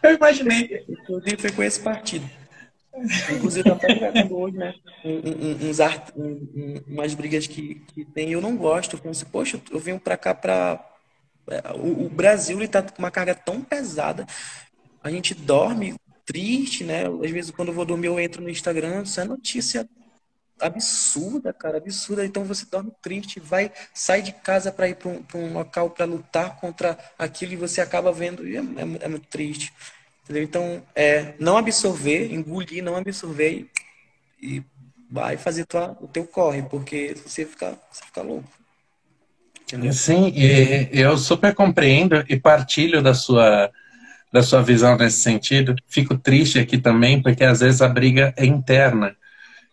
[0.03, 0.85] Eu imaginei.
[0.87, 2.29] Inclusive, foi com esse partido.
[3.33, 4.73] Inclusive, até gravando hoje, né?
[5.61, 8.31] uns art, um, umas brigas que, que tem.
[8.31, 8.95] Eu não gosto.
[8.95, 10.85] Eu penso, poxa, eu venho pra cá pra.
[11.49, 14.25] É, o, o Brasil ele tá com uma carga tão pesada.
[15.03, 17.05] A gente dorme triste, né?
[17.23, 19.87] Às vezes, quando eu vou dormir, eu entro no Instagram, isso é notícia
[20.59, 22.25] absurda, cara, absurda.
[22.25, 26.05] Então você dorme triste, vai, sai de casa para ir para um, um, local para
[26.05, 29.73] lutar contra aquilo e você acaba vendo e é, é, é muito triste.
[30.23, 30.43] Entendeu?
[30.43, 33.69] Então, é, não absorver, engolir, não absorver
[34.41, 34.63] e, e
[35.09, 38.47] vai fazer tua, o teu corre, porque você fica, você fica louco.
[39.63, 39.93] Entendeu?
[39.93, 40.33] Sim,
[40.91, 43.71] eu super compreendo e partilho da sua
[44.31, 45.75] da sua visão nesse sentido.
[45.87, 49.15] Fico triste aqui também, porque às vezes a briga é interna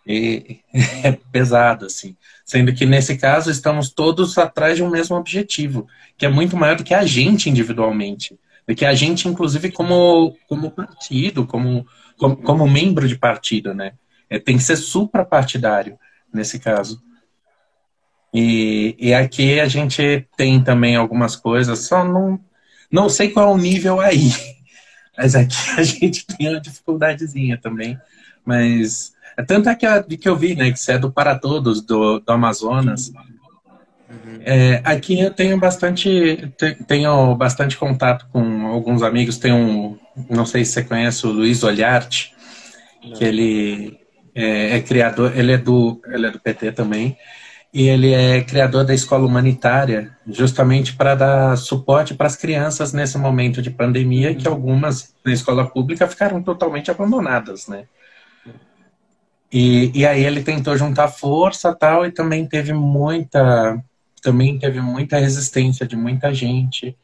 [0.06, 0.60] E
[1.02, 2.16] é pesado, assim.
[2.44, 6.76] Sendo que nesse caso estamos todos atrás de um mesmo objetivo, que é muito maior
[6.76, 8.38] do que a gente individualmente.
[8.66, 11.86] Do que a gente, inclusive, como, como partido, como,
[12.16, 13.92] como, como membro de partido, né?
[14.30, 15.98] É, tem que ser suprapartidário
[16.32, 17.02] nesse caso.
[18.32, 22.38] E, e aqui a gente tem também algumas coisas, só não,
[22.90, 24.30] não sei qual é o nível aí.
[25.16, 27.98] Mas aqui a gente tem uma dificuldadezinha também.
[28.44, 30.70] Mas tanto é que, que eu vi, né?
[30.70, 33.12] Que você é do Para Todos, do, do Amazonas.
[34.08, 34.38] Uhum.
[34.40, 36.52] É, aqui eu tenho bastante
[36.86, 39.38] tenho bastante contato com alguns amigos.
[39.38, 39.98] Tem um,
[40.30, 42.34] não sei se você conhece o Luiz Olharte,
[43.16, 43.98] que ele
[44.34, 47.16] é, é, criador, ele é do ele é do PT também
[47.76, 53.18] e ele é criador da escola humanitária, justamente para dar suporte para as crianças nesse
[53.18, 57.84] momento de pandemia, que algumas na escola pública ficaram totalmente abandonadas, né?
[59.52, 63.82] E, e aí ele tentou juntar força tal e também teve muita
[64.22, 66.96] também teve muita resistência de muita gente.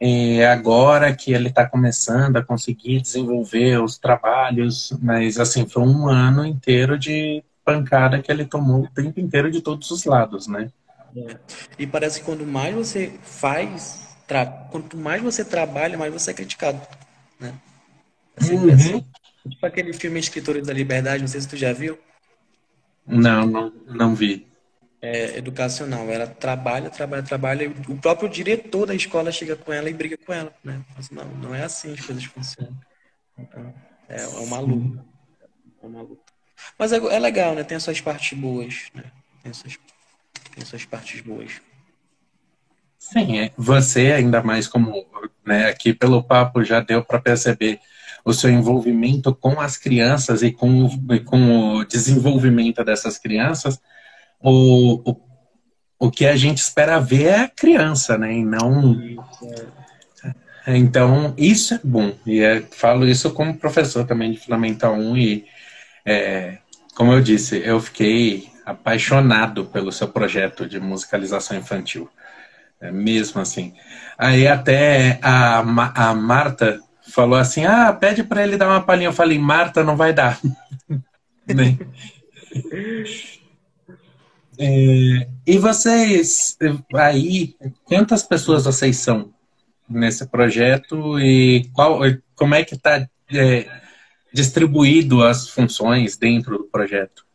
[0.00, 6.08] E agora que ele está começando a conseguir desenvolver os trabalhos, mas assim foi um
[6.08, 10.70] ano inteiro de pancada que ele tomou o tempo inteiro de todos os lados, né?
[11.14, 11.36] É.
[11.78, 14.46] E parece que quando mais você faz, tra...
[14.46, 16.80] quanto mais você trabalha, mais você é criticado,
[17.38, 17.52] né?
[18.36, 18.72] Assim, uhum.
[18.72, 19.04] assim,
[19.48, 21.98] tipo aquele filme Escritores da Liberdade, não sei se tu já viu.
[23.06, 24.46] Não, não, não vi.
[25.02, 26.08] É educacional.
[26.10, 27.64] Ela trabalha, trabalha, trabalha.
[27.64, 30.84] E o próprio diretor da escola chega com ela e briga com ela, né?
[30.94, 32.78] Mas não, não é assim as coisas funcionam.
[33.38, 33.74] Então,
[34.08, 35.04] é, é uma luta.
[35.82, 36.22] É uma luta.
[36.78, 37.64] Mas é, é legal, né?
[37.64, 39.04] Tem as suas partes boas, né?
[39.42, 39.78] Tem suas,
[40.54, 41.60] tem suas partes boas.
[42.98, 43.50] Sim, é.
[43.56, 45.06] você ainda mais como,
[45.44, 47.80] né, aqui pelo papo já deu para perceber
[48.24, 53.80] o seu envolvimento com as crianças e com, e com o desenvolvimento dessas crianças,
[54.40, 55.16] o, o,
[55.98, 58.32] o que a gente espera ver é a criança, né?
[58.32, 58.98] E não.
[60.66, 62.12] Então, isso é bom.
[62.26, 65.46] E é, falo isso como professor também de Fundamental 1 e
[66.04, 66.58] é,
[66.94, 72.08] como eu disse, eu fiquei apaixonado pelo seu projeto de musicalização infantil.
[72.80, 73.74] É, mesmo assim.
[74.16, 79.08] Aí até a, a Marta falou assim: ah, pede para ele dar uma palhinha.
[79.08, 80.40] Eu falei: Marta, não vai dar.
[84.58, 86.56] é, e vocês,
[86.94, 89.32] aí, quantas pessoas vocês são
[89.88, 92.00] nesse projeto e qual,
[92.36, 93.80] como é que está é,
[94.32, 97.26] distribuído as funções dentro do projeto?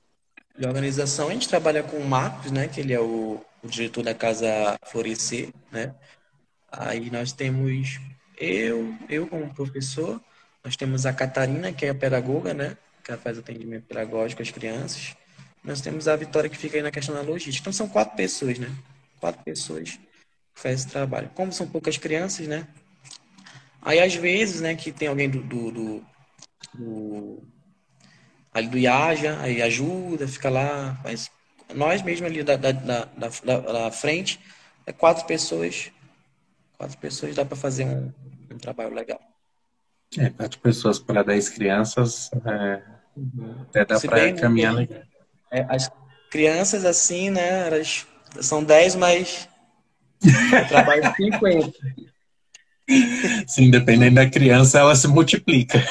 [0.57, 4.03] De organização, a gente trabalha com o Marcos, né, que ele é o, o diretor
[4.03, 5.93] da Casa Florescer, né?
[6.71, 7.99] Aí nós temos
[8.37, 10.21] eu, eu como professor,
[10.63, 14.51] nós temos a Catarina, que é a pedagoga, né, que ela faz atendimento pedagógico às
[14.51, 15.15] crianças.
[15.63, 17.63] Nós temos a Vitória, que fica aí na questão da logística.
[17.63, 18.71] Então são quatro pessoas, né?
[19.19, 19.99] Quatro pessoas que
[20.61, 21.31] fazem esse trabalho.
[21.33, 22.67] Como são poucas crianças, né?
[23.81, 26.05] Aí às vezes, né, que tem alguém do, do, do
[26.73, 27.43] do,
[28.53, 31.29] ali do IAJA, aí ajuda, fica lá, mas
[31.73, 34.39] nós mesmo ali da, da, da, da, da frente,
[34.85, 35.91] é quatro pessoas,
[36.77, 38.11] quatro pessoas dá para fazer um,
[38.51, 39.19] um, trabalho legal.
[40.17, 42.81] É, quatro pessoas para dez crianças, é,
[43.61, 45.03] até dá para né, caminhar né, legal.
[45.51, 45.91] É, as
[46.29, 48.05] crianças assim, né, elas
[48.41, 49.47] são dez, mas
[50.69, 51.71] trabalho 50.
[53.47, 55.81] Sim, dependendo da criança, ela se multiplica.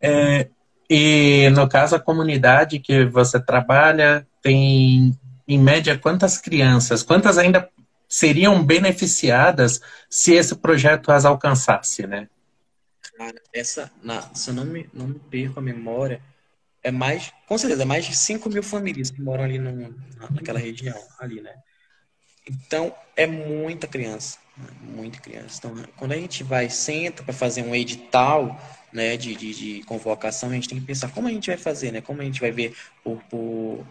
[0.00, 0.48] É,
[0.88, 7.02] e no caso, a comunidade que você trabalha tem, em média, quantas crianças?
[7.02, 7.68] Quantas ainda
[8.08, 12.28] seriam beneficiadas se esse projeto as alcançasse, né?
[13.16, 16.22] Cara, essa, na, se eu não me, não me perco a memória,
[16.82, 19.94] é mais, com certeza, é mais de 5 mil famílias que moram ali no,
[20.30, 21.54] naquela região, ali, né?
[22.48, 24.68] Então, é muita criança, né?
[24.80, 25.58] muita criança.
[25.58, 28.58] Então, quando a gente vai, senta para fazer um edital,
[28.90, 31.92] né, de, de, de, convocação, a gente tem que pensar como a gente vai fazer,
[31.92, 32.00] né?
[32.00, 33.86] Como a gente vai ver por, por,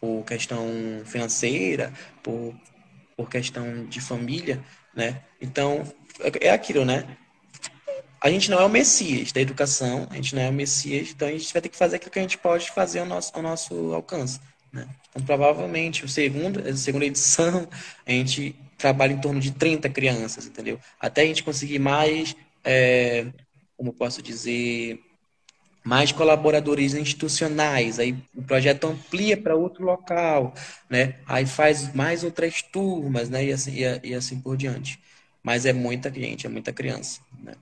[0.00, 0.66] por questão
[1.04, 1.92] financeira,
[2.22, 2.54] por,
[3.16, 4.62] por questão de família,
[4.94, 5.22] né?
[5.40, 5.82] Então,
[6.20, 7.16] é, é aquilo, né?
[8.20, 11.28] A gente não é o Messias da educação, a gente não é o Messias, então
[11.28, 13.42] a gente vai ter que fazer aquilo que a gente pode fazer ao nosso, ao
[13.42, 14.40] nosso alcance.
[14.72, 14.86] Né?
[15.10, 17.68] Então, provavelmente, o segundo, a segunda edição,
[18.06, 20.78] a gente trabalha em torno de 30 crianças, entendeu?
[20.98, 22.34] Até a gente conseguir mais
[22.64, 23.26] é,
[23.80, 25.00] como posso dizer,
[25.82, 30.54] mais colaboradores institucionais, aí o projeto amplia para outro local,
[30.88, 31.16] né?
[31.26, 33.46] Aí faz mais outras turmas, né?
[33.46, 35.00] E assim, e, assim por diante.
[35.42, 37.54] Mas é muita gente, é muita criança, né?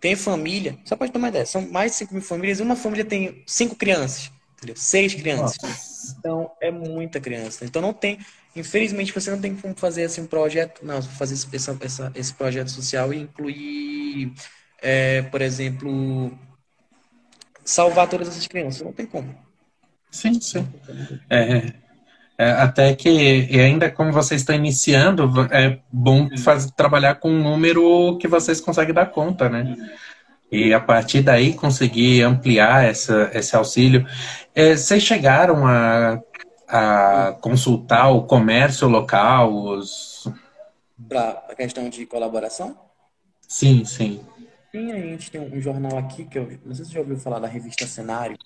[0.00, 3.04] Tem família, só pode tomar ideia, são mais de 5 mil famílias e uma família
[3.04, 4.76] tem cinco crianças, entendeu?
[4.76, 5.56] Seis crianças.
[5.62, 6.16] Nossa.
[6.18, 7.64] Então é muita criança.
[7.64, 8.18] Então não tem,
[8.54, 11.48] infelizmente você não tem como fazer assim um projeto, não, fazer esse,
[11.80, 14.32] essa, esse projeto social e incluir,
[14.82, 16.36] é, por exemplo,
[17.64, 18.82] salvar todas essas crianças.
[18.82, 19.34] Não tem como.
[20.10, 20.66] Sim, sim.
[21.28, 21.72] É,
[22.36, 27.42] é, até que, e ainda como vocês estão iniciando, é bom fazer, trabalhar com um
[27.42, 29.76] número que vocês conseguem dar conta, né?
[30.50, 34.06] E a partir daí conseguir ampliar essa, esse auxílio.
[34.54, 36.20] É, vocês chegaram a,
[36.68, 39.52] a consultar o comércio local?
[39.52, 40.28] Os...
[41.08, 42.76] Para a questão de colaboração?
[43.48, 44.20] Sim, sim.
[44.74, 47.16] Sim, a gente tem um jornal aqui que eu não sei se você já ouviu
[47.16, 48.36] falar da revista Cenário.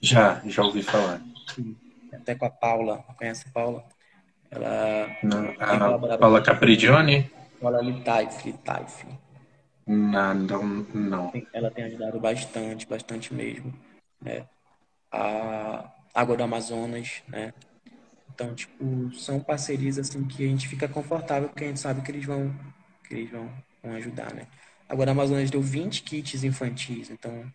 [0.00, 1.20] Já, já ouvi falar.
[1.54, 1.76] Sim.
[2.10, 3.84] Até com a Paula, conhece a Paula?
[4.50, 7.30] Ela não, a Paula Caprigione?
[7.60, 9.04] Paula Litaif, Litaif.
[9.86, 10.64] Não, não,
[10.94, 11.32] não.
[11.52, 13.70] Ela tem ajudado bastante, bastante mesmo.
[14.22, 14.46] Né?
[15.12, 17.52] A Água do Amazonas, né?
[18.32, 22.10] Então, tipo, são parcerias assim que a gente fica confortável porque a gente sabe que
[22.10, 22.50] eles vão,
[23.06, 24.46] que eles vão, vão ajudar, né?
[24.88, 27.50] Agora, a Amazonas deu 20 kits infantis, então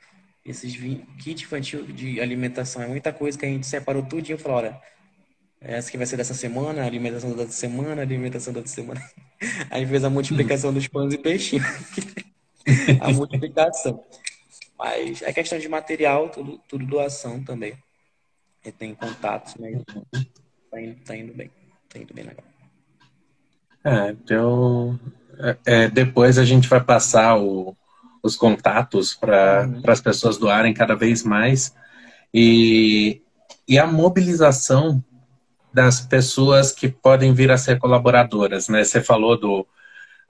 [0.46, 4.40] esses 20, kit infantil de alimentação é muita coisa que a gente separou tudinho e
[4.40, 4.82] falou, olha,
[5.62, 9.02] essa que vai ser dessa semana, alimentação da outra semana, alimentação da outra semana.
[9.70, 11.66] A gente fez a multiplicação dos pães e peixinhos.
[13.02, 14.04] a multiplicação.
[14.78, 17.74] Mas é questão de material, tudo, tudo doação também.
[18.66, 19.84] E tem contatos, mas
[20.70, 21.52] tá indo, tá indo bem.
[21.90, 22.46] Tá indo bem legal.
[23.84, 25.00] É, eu,
[25.40, 27.76] é, é, depois a gente vai passar o,
[28.22, 29.82] os contatos para uhum.
[29.88, 31.74] as pessoas doarem cada vez mais.
[32.34, 33.22] E,
[33.68, 35.04] e a mobilização
[35.74, 38.84] das pessoas que podem vir a ser colaboradoras, né?
[38.84, 39.68] Você falou do,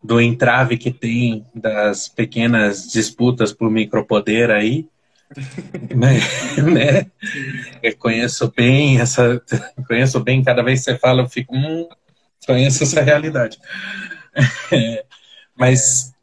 [0.04, 4.88] do entrave que tem das pequenas disputas por micropoder aí,
[5.96, 6.20] né?
[6.62, 7.06] né?
[7.82, 9.42] Eu conheço bem essa,
[9.88, 11.88] conheço bem, cada vez que você fala eu fico, hum,
[12.46, 13.58] conheço essa realidade.
[15.56, 16.14] mas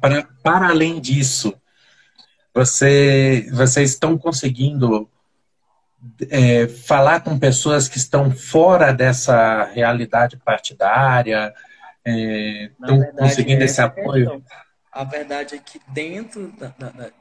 [0.00, 1.54] para, para além disso,
[2.54, 5.08] você, vocês estão conseguindo
[6.30, 11.52] é, falar com pessoas que estão fora dessa realidade partidária,
[12.04, 14.42] é, estão conseguindo esse apoio?
[14.96, 17.12] A verdade é que dentro da, da, das,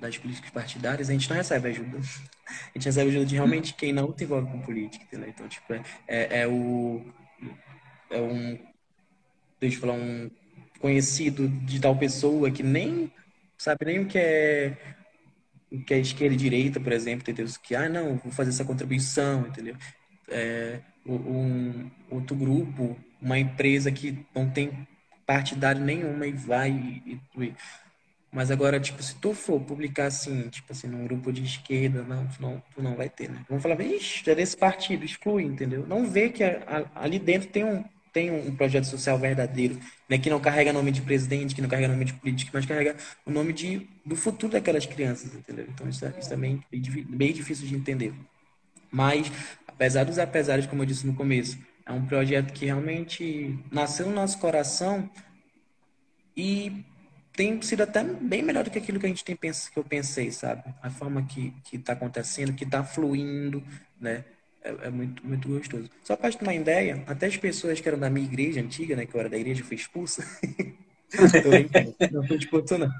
[0.00, 1.98] das, políticas partidárias a gente não recebe ajuda.
[1.98, 5.28] A gente recebe ajuda de realmente quem não se envolve com política, entendeu?
[5.28, 7.04] Então, tipo, é, é, é o.
[8.10, 8.56] É um.
[9.60, 10.30] Deixa eu falar, um
[10.80, 13.10] conhecido de tal pessoa que nem
[13.56, 14.76] sabe nem o que é
[15.72, 17.52] o que é esquerda e direita, por exemplo, entendeu?
[17.62, 19.76] Que, ah, não, vou fazer essa contribuição, entendeu?
[20.28, 24.86] É, um outro grupo, uma empresa que não tem
[25.26, 27.54] partidário nenhuma e vai e, e,
[28.32, 32.26] mas agora, tipo, se tu for publicar assim, tipo assim, num grupo de esquerda, não,
[32.26, 33.44] tu não, tu não vai ter, né?
[33.48, 35.86] Vamos falar, ixi, é desse partido, exclui, entendeu?
[35.86, 36.62] Não vê que a,
[36.94, 37.84] a, ali dentro tem um,
[38.16, 41.88] tem um projeto social verdadeiro, né, que não carrega nome de presidente, que não carrega
[41.88, 42.96] nome de político, mas carrega
[43.26, 45.66] o nome de, do futuro daquelas crianças, entendeu?
[45.68, 46.64] Então isso é, isso é bem,
[47.34, 48.14] difícil de entender.
[48.90, 49.30] Mas,
[49.68, 54.14] apesar dos apesares, como eu disse no começo, é um projeto que realmente nasceu no
[54.14, 55.10] nosso coração
[56.34, 56.86] e
[57.34, 60.30] tem sido até bem melhor do que aquilo que a gente tem que eu pensei,
[60.32, 60.64] sabe?
[60.80, 63.62] A forma que está acontecendo, que está fluindo,
[64.00, 64.24] né?
[64.66, 65.88] É, é, muito, muito gostoso.
[66.02, 69.06] Só para ter uma ideia, até as pessoas que eram da minha igreja antiga, né,
[69.06, 70.26] que eu era da igreja, fui expulsa.
[72.12, 72.90] não fui expulso, não.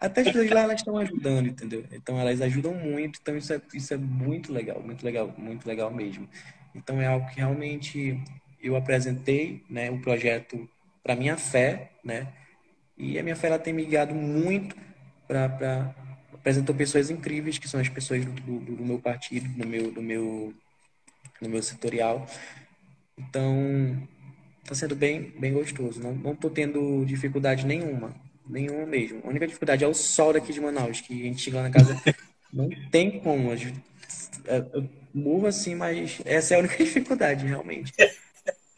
[0.00, 1.84] Até as pessoas lá, elas estão ajudando, entendeu?
[1.92, 5.92] Então, elas ajudam muito, então isso é, isso é muito legal, muito legal, muito legal
[5.92, 6.26] mesmo.
[6.74, 8.18] Então, é algo que realmente
[8.62, 10.68] eu apresentei, né, o projeto
[11.02, 12.28] para minha fé, né,
[12.96, 14.74] e a minha fé, ela tem me guiado muito
[15.28, 15.94] para
[16.32, 20.00] apresentou pessoas incríveis que são as pessoas do, do, do, meu partido, do meu, do
[20.00, 20.54] meu
[21.40, 22.26] no meu setorial.
[23.18, 24.06] Então,
[24.62, 26.00] está sendo bem, bem gostoso.
[26.00, 28.14] Não, não tô tendo dificuldade nenhuma.
[28.48, 29.20] Nenhuma mesmo.
[29.24, 31.70] A única dificuldade é o sol daqui de Manaus, que a gente chega lá na
[31.70, 32.00] casa,
[32.52, 33.50] não tem como.
[33.52, 37.92] Eu morro assim, mas essa é a única dificuldade, realmente.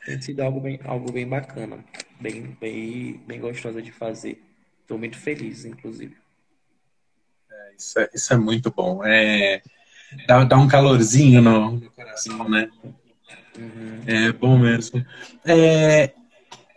[0.05, 1.85] Tem sido algo bem, algo bem bacana.
[2.21, 4.43] Bem, bem, bem gostosa de fazer.
[4.81, 6.17] Estou muito feliz, inclusive.
[7.51, 9.05] É, isso, é, isso é muito bom.
[9.05, 9.63] É,
[10.27, 12.69] dá, dá um calorzinho no, no coração, né?
[13.59, 14.03] Uhum.
[14.07, 15.05] É bom mesmo.
[15.45, 16.13] É,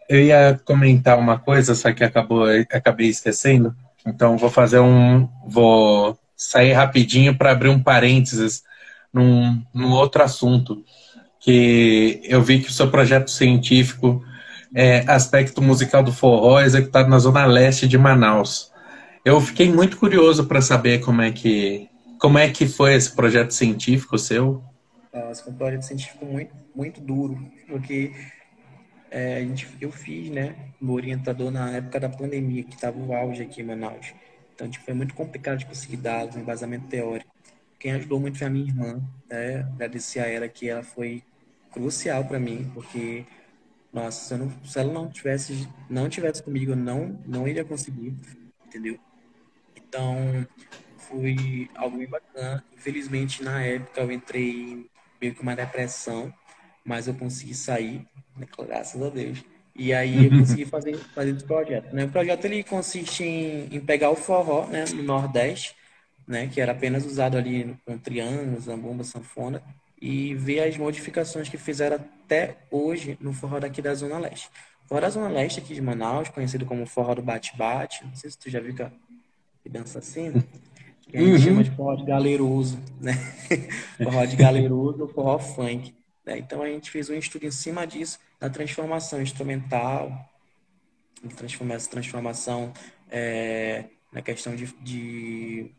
[0.10, 3.76] eu ia comentar uma coisa, só que acabou, acabei esquecendo.
[4.06, 5.30] Então vou fazer um.
[5.48, 8.64] Vou sair rapidinho para abrir um parênteses
[9.14, 10.84] num, num outro assunto.
[11.40, 14.24] Que eu vi que o seu projeto científico
[14.74, 18.72] é, aspecto musical do forró executado na zona leste de Manaus.
[19.24, 21.88] Eu fiquei muito curioso para saber como é que
[22.22, 24.64] como é que foi esse projeto científico seu.
[25.12, 28.14] Nossa, foi um projeto científico muito muito duro, porque
[29.10, 33.14] é, a gente, eu fiz, né, meu orientador na época da pandemia, que estava o
[33.14, 34.14] auge aqui em Manaus.
[34.54, 37.30] Então, tipo, foi muito complicado de conseguir dados, um embasamento teórico.
[37.80, 39.62] Quem ajudou muito foi a minha irmã, né?
[39.74, 41.24] Agradecer a ela que ela foi
[41.72, 43.26] crucial para mim, porque
[43.92, 48.16] nossa, se, não, se, ela não tivesse não tivesse comigo, eu não não iria conseguir,
[48.66, 49.00] entendeu?
[49.76, 50.16] Então,
[51.12, 52.64] foi algo bem bacana.
[52.74, 54.90] Infelizmente, na época eu entrei
[55.22, 56.34] meio que uma depressão,
[56.84, 58.48] mas eu consegui sair, né?
[58.66, 59.44] graças a Deus.
[59.76, 61.94] E aí eu consegui fazer, fazer esse projeto.
[61.94, 62.06] Né?
[62.06, 65.76] O projeto ele consiste em, em pegar o forró né, no Nordeste,
[66.28, 69.62] né, que era apenas usado ali com triângulos, zambomba, sanfona,
[70.02, 74.50] e ver as modificações que fizeram até hoje no forró daqui da Zona Leste.
[74.86, 78.30] O forró da Zona Leste aqui de Manaus, conhecido como forró do bate-bate, não sei
[78.30, 78.86] se tu já viu que,
[79.62, 80.44] que dança assim, né?
[81.12, 81.40] que a gente uhum.
[81.40, 83.14] chama de forró de galeroso, né?
[84.02, 85.94] forró de galeroso ou forró funk.
[86.26, 86.38] Né?
[86.38, 90.12] Então a gente fez um estudo em cima disso, da transformação instrumental,
[91.36, 92.72] transformar essa transformação
[93.10, 95.72] é, na questão de, de,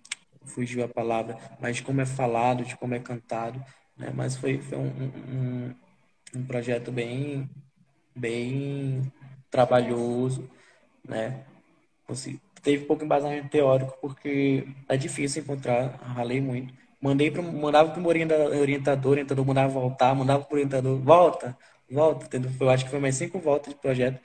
[0.45, 3.63] fugiu a palavra, mas de como é falado, de como é cantado,
[3.97, 4.13] né?
[4.15, 5.75] Mas foi, foi um, um,
[6.37, 7.49] um projeto bem,
[8.15, 9.11] bem
[9.51, 10.49] trabalhoso,
[11.07, 11.45] né?
[12.63, 16.73] Teve pouco embasamento teórico porque é difícil encontrar, ralei muito.
[17.01, 21.59] Mandei pro, mandava para o orientador, orientador, mandava voltar, mandava para o orientador, volta,
[21.91, 22.41] volta.
[22.61, 24.21] Eu acho que foi mais cinco voltas de projeto,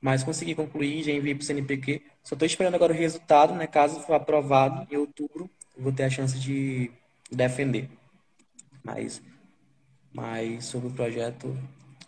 [0.00, 2.02] mas consegui concluir, já enviei para o CNPq.
[2.24, 3.68] Só estou esperando agora o resultado, né?
[3.68, 6.90] Caso for aprovado em outubro, vou ter a chance de
[7.30, 7.88] defender.
[8.82, 9.22] Mas,
[10.12, 11.56] mas sobre o projeto,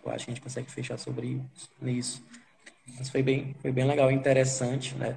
[0.04, 1.40] eu acho que a gente consegue fechar sobre
[1.82, 2.20] isso.
[2.96, 5.16] Mas foi bem, foi bem legal, interessante, né?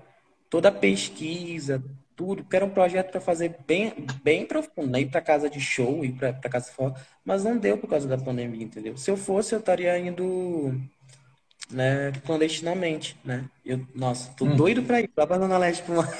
[0.52, 1.84] Toda a pesquisa,
[2.16, 5.02] tudo, porque era um projeto para fazer bem, bem profundo, né?
[5.02, 6.94] ir para casa de show, ir para casa fora,
[7.26, 8.96] mas não deu por causa da pandemia, entendeu?
[8.96, 10.80] Se eu fosse, eu estaria indo
[11.72, 13.46] né, clandestinamente, né?
[13.66, 14.56] Eu, nossa, tô hum.
[14.56, 16.08] doido para ir lá para Dona Leste para uma...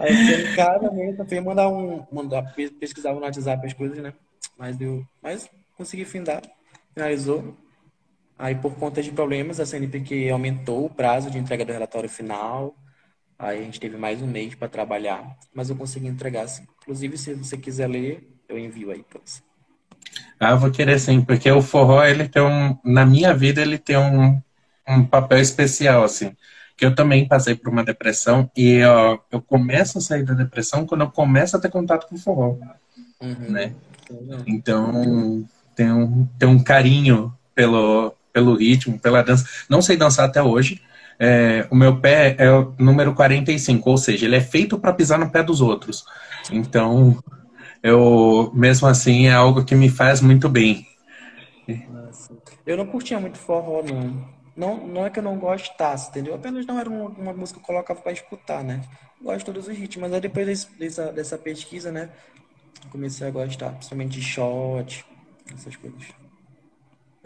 [0.00, 4.12] Aí eu em casa mesmo, fui mandar um, mandar, pesquisar no WhatsApp as coisas, né?
[4.58, 6.42] Mas deu, mas consegui findar,
[6.92, 7.56] finalizou.
[8.38, 12.74] Aí por conta de problemas, a CNPq aumentou o prazo de entrega do relatório final,
[13.38, 16.46] Aí a gente teve mais um mês para trabalhar, mas eu consegui entregar.
[16.82, 19.42] Inclusive, se você quiser ler, eu envio aí para você.
[20.38, 23.96] Ah, vou querer sim, porque o forró, ele tem um, na minha vida, ele tem
[23.96, 24.40] um,
[24.88, 26.36] um papel especial, assim.
[26.76, 30.86] Que eu também passei por uma depressão e ó, eu começo a sair da depressão
[30.86, 32.56] quando eu começo a ter contato com o forró,
[33.20, 33.50] uhum.
[33.50, 33.74] né?
[34.46, 39.48] Então, tem um, tem um carinho pelo, pelo ritmo, pela dança.
[39.70, 40.82] Não sei dançar até hoje,
[41.18, 45.18] é, o meu pé é o número 45, ou seja, ele é feito para pisar
[45.18, 46.04] no pé dos outros.
[46.50, 47.16] Então,
[47.82, 50.86] eu, mesmo assim, é algo que me faz muito bem.
[52.66, 54.34] Eu não curtia muito forró, não.
[54.56, 56.34] Não, não é que eu não gostasse, entendeu?
[56.34, 58.82] Apenas não era uma, uma música que eu colocava para escutar, né?
[59.20, 62.08] Gosto de todos os ritmos, mas aí depois dessa, dessa pesquisa, né?
[62.90, 65.04] Comecei a gostar, principalmente de shot,
[65.52, 66.23] essas coisas.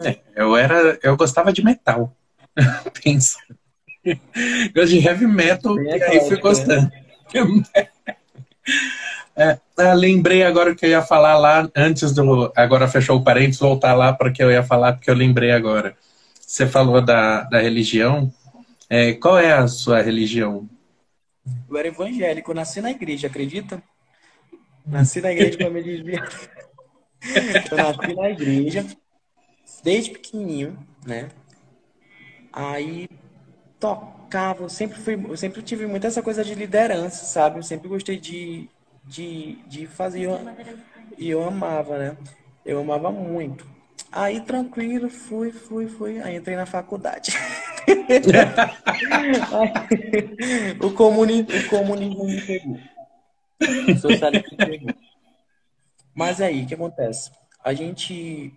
[0.01, 2.15] É, eu era, eu gostava de metal.
[3.03, 3.37] Pensa.
[4.73, 6.41] Gosto de heavy metal Bem e aí fui né?
[6.41, 6.91] gostando.
[9.35, 12.51] É, ah, lembrei agora que eu ia falar lá antes do.
[12.55, 15.95] Agora fechou o parênteses, voltar lá para que eu ia falar, porque eu lembrei agora.
[16.41, 18.33] Você falou da, da religião.
[18.89, 20.67] É, qual é a sua religião?
[21.69, 23.81] Eu era evangélico, nasci na igreja, acredita?
[24.85, 26.27] Nasci na igreja para me desviar.
[27.71, 28.85] Eu nasci na igreja,
[29.83, 31.29] desde pequenininho, né?
[32.51, 33.07] Aí
[33.79, 37.59] tocava, eu sempre fui, eu sempre tive muito essa coisa de liderança, sabe?
[37.59, 38.69] Eu sempre gostei de,
[39.05, 40.27] de, de fazer
[41.17, 42.17] e eu amava, né?
[42.65, 43.65] Eu amava muito.
[44.11, 47.31] Aí tranquilo, fui, fui, fui, aí entrei na faculdade.
[50.81, 52.79] o, comunismo, o comunismo me pegou.
[53.87, 54.93] O socialismo me pegou.
[56.13, 57.31] Mas aí, o que acontece?
[57.63, 58.53] A gente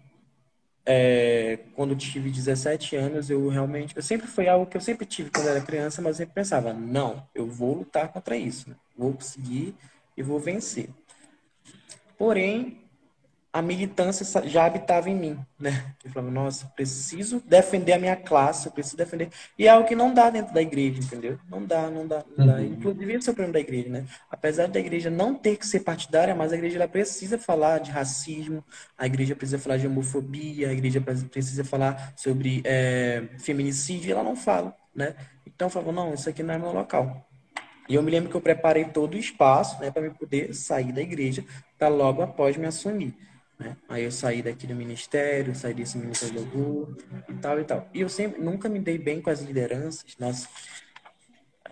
[0.84, 3.96] é, quando tive 17 anos, eu realmente.
[3.96, 7.26] Eu sempre foi algo que eu sempre tive quando era criança, mas eu pensava: não,
[7.34, 8.76] eu vou lutar contra isso, né?
[8.96, 9.74] vou conseguir
[10.16, 10.88] e vou vencer.
[12.18, 12.81] Porém,
[13.52, 15.94] a militância já habitava em mim, né?
[16.02, 19.28] Eu falava, nossa, preciso defender a minha classe, eu preciso defender.
[19.58, 21.38] E é algo que não dá dentro da igreja, entendeu?
[21.50, 22.54] Não dá, não dá, não dá.
[22.54, 22.64] Uhum.
[22.64, 24.06] Inclusive, esse é o problema da igreja, né?
[24.30, 27.90] Apesar da igreja não ter que ser partidária, mas a igreja ela precisa falar de
[27.90, 28.64] racismo,
[28.96, 34.22] a igreja precisa falar de homofobia, a igreja precisa falar sobre é, feminicídio, e ela
[34.22, 35.14] não fala, né?
[35.46, 37.28] Então, eu falava, não, isso aqui não é meu local.
[37.86, 40.90] E eu me lembro que eu preparei todo o espaço, né, para me poder sair
[40.90, 41.44] da igreja,
[41.78, 43.14] para logo após me assumir.
[43.62, 43.76] Né?
[43.88, 46.96] Aí eu saí daqui do ministério, saí desse ministério de louvor
[47.28, 47.88] e tal e tal.
[47.94, 50.04] E eu sempre, nunca me dei bem com as lideranças.
[50.18, 50.48] Nossa,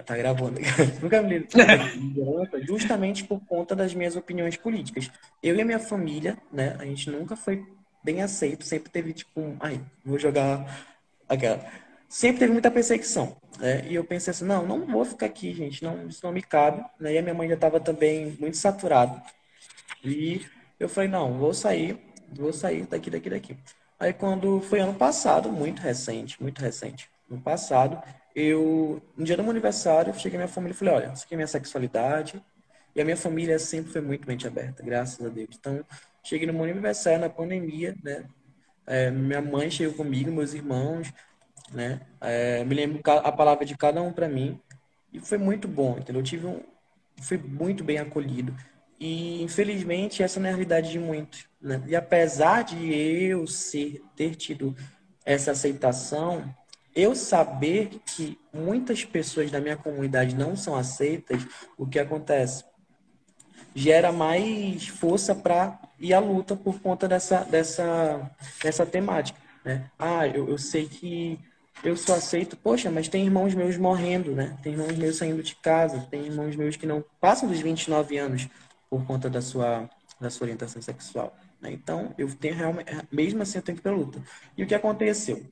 [0.05, 0.61] tá gravando.
[1.03, 1.49] nunca me dei
[1.97, 5.11] lideranças, justamente por conta das minhas opiniões políticas.
[5.43, 7.65] Eu e a minha família, né, a gente nunca foi
[8.03, 10.87] bem aceito, sempre teve tipo um, ai, vou jogar
[11.29, 11.65] aquela.
[12.09, 13.37] Sempre teve muita perseguição.
[13.59, 13.87] Né?
[13.89, 16.85] E eu pensei assim, não, não vou ficar aqui, gente, não, isso não me cabe.
[16.99, 17.15] Né?
[17.15, 19.23] E a minha mãe já estava também muito saturada.
[20.05, 20.45] E
[20.81, 22.01] eu falei, não, vou sair,
[22.33, 23.59] vou sair daqui, daqui, daqui.
[23.99, 28.03] Aí quando foi ano passado, muito recente, muito recente, no passado,
[28.35, 31.35] eu, no dia do meu aniversário, cheguei à minha família e falei, olha, isso aqui
[31.35, 32.43] é minha sexualidade.
[32.95, 35.51] E a minha família sempre foi muito mente aberta, graças a Deus.
[35.59, 35.85] Então,
[36.25, 38.25] cheguei no meu aniversário, na pandemia, né?
[38.87, 41.13] É, minha mãe chegou comigo, meus irmãos,
[41.73, 42.01] né?
[42.21, 44.61] É, me lembro a palavra de cada um para mim.
[45.13, 46.21] E foi muito bom, entendeu?
[46.21, 46.61] Eu tive um,
[47.21, 48.57] fui muito bem acolhido.
[49.01, 51.47] E, infelizmente, essa não é a realidade de muitos.
[51.61, 51.83] Né?
[51.87, 54.77] E apesar de eu ser, ter tido
[55.25, 56.55] essa aceitação,
[56.95, 61.47] eu saber que muitas pessoas da minha comunidade não são aceitas,
[61.79, 62.65] o que acontece?
[63.75, 68.31] Gera mais força para ir à luta por conta dessa, dessa,
[68.63, 69.39] dessa temática.
[69.65, 69.91] Né?
[69.99, 71.39] Ah, eu, eu sei que
[71.83, 74.59] eu sou aceito, poxa, mas tem irmãos meus morrendo, né?
[74.63, 78.49] Tem irmãos meus saindo de casa, tem irmãos meus que não passam dos 29 anos
[78.91, 79.89] por conta da sua,
[80.21, 81.35] da sua orientação sexual.
[81.61, 81.71] Né?
[81.71, 84.21] Então, eu tenho realmente, mesmo assim, eu tenho que ir luta.
[84.57, 85.47] E o que aconteceu?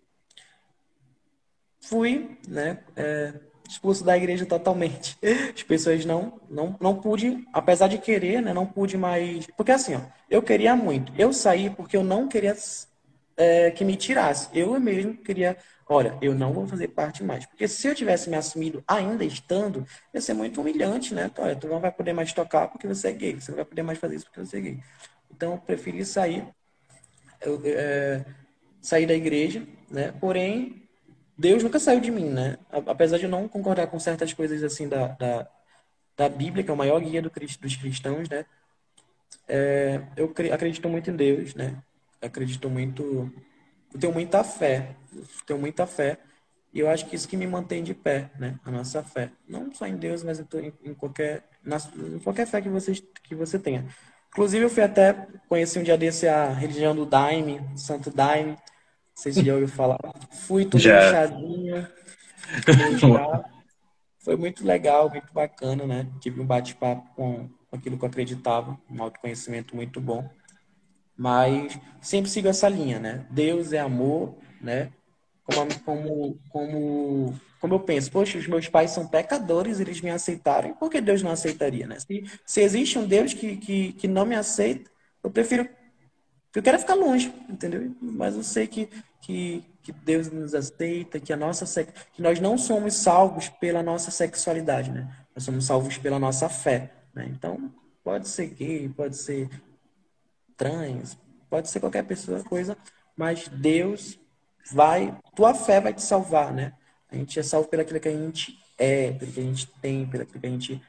[1.81, 3.33] Fui, né, é,
[3.69, 5.17] expulso da igreja totalmente.
[5.55, 9.47] As pessoas não, não, não pude, apesar de querer, né, não pude mais.
[9.57, 11.13] Porque assim, ó, eu queria muito.
[11.17, 12.57] Eu saí porque eu não queria
[13.37, 14.49] é, que me tirasse.
[14.53, 15.57] Eu mesmo queria
[15.89, 17.47] olha, eu não vou fazer parte mais.
[17.47, 21.29] Porque se eu tivesse me assumido ainda estando, ia ser muito humilhante, né?
[21.33, 23.65] Então, olha, tu não vai poder mais tocar porque você é gay, você não vai
[23.65, 24.81] poder mais fazer isso porque você é gay.
[25.31, 26.47] Então, eu preferi sair,
[27.41, 28.25] eu, é,
[28.81, 30.13] sair da igreja, né?
[30.21, 30.83] Porém,
[31.37, 32.59] Deus nunca saiu de mim, né?
[32.87, 35.49] Apesar de eu não concordar com certas coisas assim da, da,
[36.17, 38.45] da Bíblia, que é o maior guia do, dos cristãos, né?
[39.47, 41.83] É, eu acredito muito em Deus, né?
[42.21, 43.33] Acredito muito
[43.93, 46.19] eu tenho muita fé, eu tenho muita fé.
[46.73, 48.59] E eu acho que isso que me mantém de pé, né?
[48.65, 49.31] A nossa fé.
[49.49, 53.35] Não só em Deus, mas em, em qualquer, na, em qualquer fé que você, que
[53.35, 53.87] você tenha.
[54.29, 55.15] Inclusive, eu fui até,
[55.49, 58.57] conheci um dia desse a religião do Daime, Santo Daime.
[59.15, 59.99] Se já ouviu falar.
[60.31, 61.89] Fui tudo inchadinho.
[64.21, 66.07] Foi muito legal, muito bacana, né?
[66.21, 70.29] Tive um bate-papo com aquilo que eu acreditava, um autoconhecimento muito bom.
[71.19, 73.27] Mas sempre sigo essa linha, né?
[73.29, 74.93] Deus é amor, né?
[75.43, 80.75] Como, como, como, como eu penso, poxa, os meus pais são pecadores, eles me aceitaram,
[80.75, 81.99] por que Deus não aceitaria, né?
[81.99, 84.89] Se, se existe um Deus que, que, que não me aceita,
[85.25, 85.69] eu prefiro.
[86.55, 87.95] Eu quero ficar longe, entendeu?
[88.01, 88.89] Mas eu sei que,
[89.21, 94.11] que, que Deus nos aceita, que a nossa que nós não somos salvos pela nossa
[94.13, 95.09] sexualidade, né?
[95.35, 97.27] Nós somos salvos pela nossa fé, né?
[97.29, 97.73] Então,
[98.05, 99.49] pode ser gay, pode ser
[100.59, 101.17] trans,
[101.49, 102.77] pode ser qualquer pessoa, coisa,
[103.17, 104.19] mas Deus
[104.71, 106.75] vai, tua fé vai te salvar, né?
[107.11, 110.27] A gente é salvo pelo que a gente é, pelo que a gente tem, pelo
[110.27, 110.83] que a gente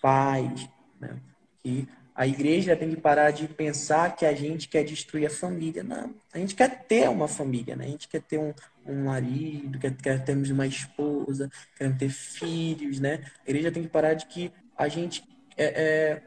[0.00, 0.68] faz,
[1.00, 1.16] né?
[1.64, 5.82] E a igreja tem que parar de pensar que a gente quer destruir a família.
[5.82, 7.86] Não, a gente quer ter uma família, né?
[7.86, 8.52] A gente quer ter um,
[8.86, 13.24] um marido, quer, quer termos uma esposa, quer ter filhos, né?
[13.46, 15.24] A igreja tem que parar de que a gente
[15.56, 16.22] é, é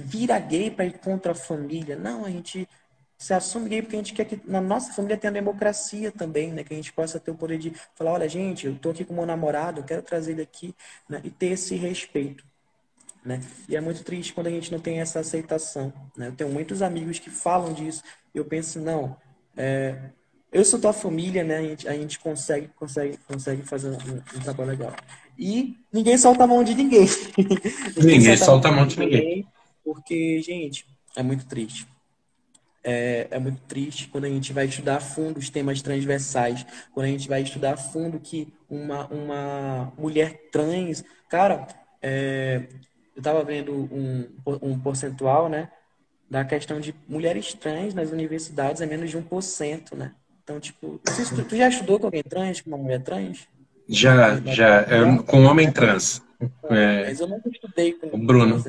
[0.00, 1.96] vira gay para ir contra a família.
[1.96, 2.68] Não, a gente
[3.22, 6.64] se assume gay porque a gente quer que na nossa família tenha democracia também, né?
[6.64, 9.14] Que a gente possa ter o poder de falar, olha, gente, eu tô aqui com
[9.14, 10.74] meu namorado, eu quero trazer ele aqui,
[11.08, 11.20] né?
[11.22, 12.44] E ter esse respeito,
[13.24, 13.40] né?
[13.68, 16.28] E é muito triste quando a gente não tem essa aceitação, né?
[16.28, 18.02] Eu tenho muitos amigos que falam disso,
[18.34, 19.16] e eu penso, não,
[19.56, 19.96] é,
[20.50, 21.58] eu sou tua família, né?
[21.58, 23.94] A gente, a gente consegue, consegue, consegue fazer um,
[24.36, 24.96] um, trabalho legal.
[25.38, 27.06] E ninguém solta a mão de ninguém.
[27.96, 29.20] ninguém, ninguém solta a mão de ninguém.
[29.20, 29.46] ninguém
[29.84, 31.86] porque, gente, é muito triste.
[32.84, 37.06] É, é, muito triste quando a gente vai estudar a fundo os temas transversais, quando
[37.06, 41.04] a gente vai estudar a fundo que uma, uma mulher trans.
[41.28, 41.66] Cara,
[42.00, 42.66] é,
[43.14, 44.28] eu estava vendo um,
[44.60, 45.70] um percentual, né?
[46.32, 50.14] da questão de mulheres trans nas universidades é menos de 1%, né?
[50.42, 53.46] Então, tipo, tu, tu, já estudou com alguém trans, com uma mulher trans?
[53.92, 56.22] Já, já, é, com homem trans.
[56.64, 58.62] É, mas eu nunca estudei com o Bruno.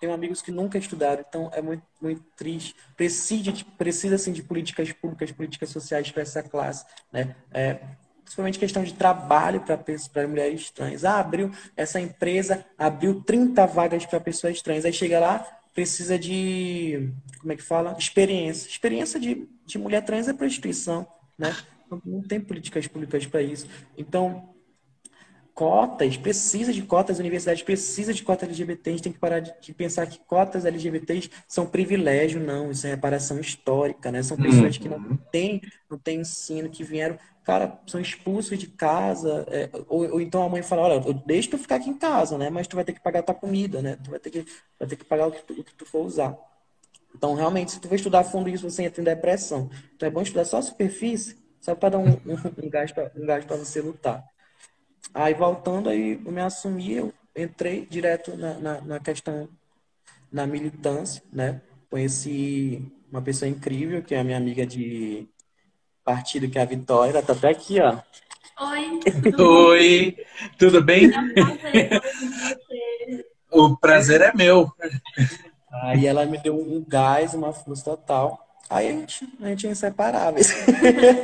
[0.00, 2.74] Tenho amigos que nunca estudaram, então é muito, muito triste.
[2.96, 7.34] Precisa, de, precisa assim, de políticas públicas, políticas sociais para essa classe, né?
[7.52, 7.78] É,
[8.22, 11.04] principalmente questão de trabalho para mulheres trans.
[11.04, 14.84] Ah, abriu essa empresa, abriu 30 vagas para pessoas trans.
[14.84, 15.44] Aí chega lá,
[15.74, 17.96] precisa de, como é que fala?
[17.98, 18.68] Experiência.
[18.68, 21.06] Experiência de, de mulher trans é prostituição,
[21.36, 21.54] né?
[21.90, 23.66] Não, não tem políticas públicas para isso.
[23.98, 24.48] Então,
[25.54, 29.40] cotas, precisa de cotas, as universidades precisam de cotas LGBT, a gente tem que parar
[29.40, 34.22] de, pensar que cotas LGBTs são privilégio, não, isso é reparação histórica, né?
[34.22, 35.18] São pessoas que não uhum.
[35.30, 40.42] têm, não têm ensino, que vieram, cara, são expulsos de casa, é, ou, ou, então
[40.42, 42.48] a mãe fala, olha, eu deixo tu ficar aqui em casa, né?
[42.50, 43.98] Mas tu vai ter que pagar a tua comida, né?
[44.02, 44.46] Tu vai ter que,
[44.78, 46.36] vai ter que pagar o que, tu, o que tu for usar.
[47.14, 49.68] Então, realmente, se tu for estudar a fundo isso, você entra em depressão.
[49.94, 53.56] Então, é bom estudar só a superfície, só para dar um, um, um gás para
[53.56, 54.24] você lutar.
[55.12, 59.48] Aí voltando, aí eu me assumi, eu entrei direto na, na, na questão,
[60.30, 61.60] na militância, né?
[61.90, 65.28] Conheci uma pessoa incrível, que é a minha amiga de
[66.04, 67.98] partido, que é a Vitória, ela tá até aqui, ó.
[68.60, 69.00] Oi.
[69.38, 70.16] Oi,
[70.58, 71.10] tudo bem?
[73.50, 74.70] o prazer é meu.
[75.82, 78.49] Aí ela me deu um gás, uma força total.
[78.70, 80.54] Aí a gente, a gente é inseparáveis.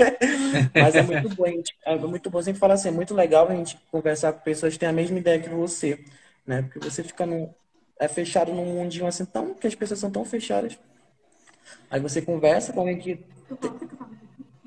[0.74, 3.54] Mas é muito bom, gente, é muito bom sempre falar assim, é muito legal a
[3.54, 6.04] gente conversar com pessoas que têm a mesma ideia que você,
[6.44, 6.62] né?
[6.62, 7.54] Porque você fica no,
[8.00, 10.76] é fechado num mundinho assim tão que as pessoas são tão fechadas.
[11.88, 13.24] Aí você conversa com alguém que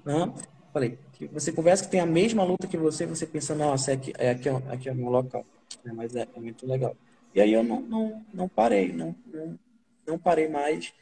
[0.06, 0.34] Hã?
[0.72, 3.96] falei, que você conversa que tem a mesma luta que você, você pensa, nossa, é
[3.96, 5.46] aqui, é aqui, aqui é o meu local.
[5.84, 5.92] Né?
[5.94, 6.96] Mas é, é, muito legal.
[7.36, 9.60] E aí eu não, não, não parei, não, não,
[10.08, 10.94] não parei mais.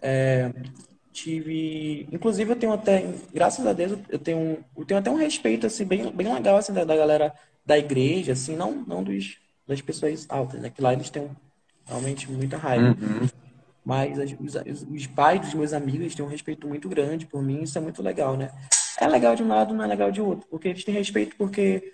[0.00, 0.50] É,
[1.14, 5.64] tive inclusive eu tenho até graças a Deus eu tenho eu tenho até um respeito
[5.64, 7.32] assim bem bem legal assim da, da galera
[7.64, 11.30] da igreja assim não não dos das pessoas altas né que lá eles têm
[11.86, 13.28] realmente muita raiva uhum.
[13.84, 17.62] mas as, os, os, pais dos meus amigos têm um respeito muito grande por mim
[17.62, 18.50] isso é muito legal né
[19.00, 21.92] é legal de um lado não é legal de outro porque eles têm respeito porque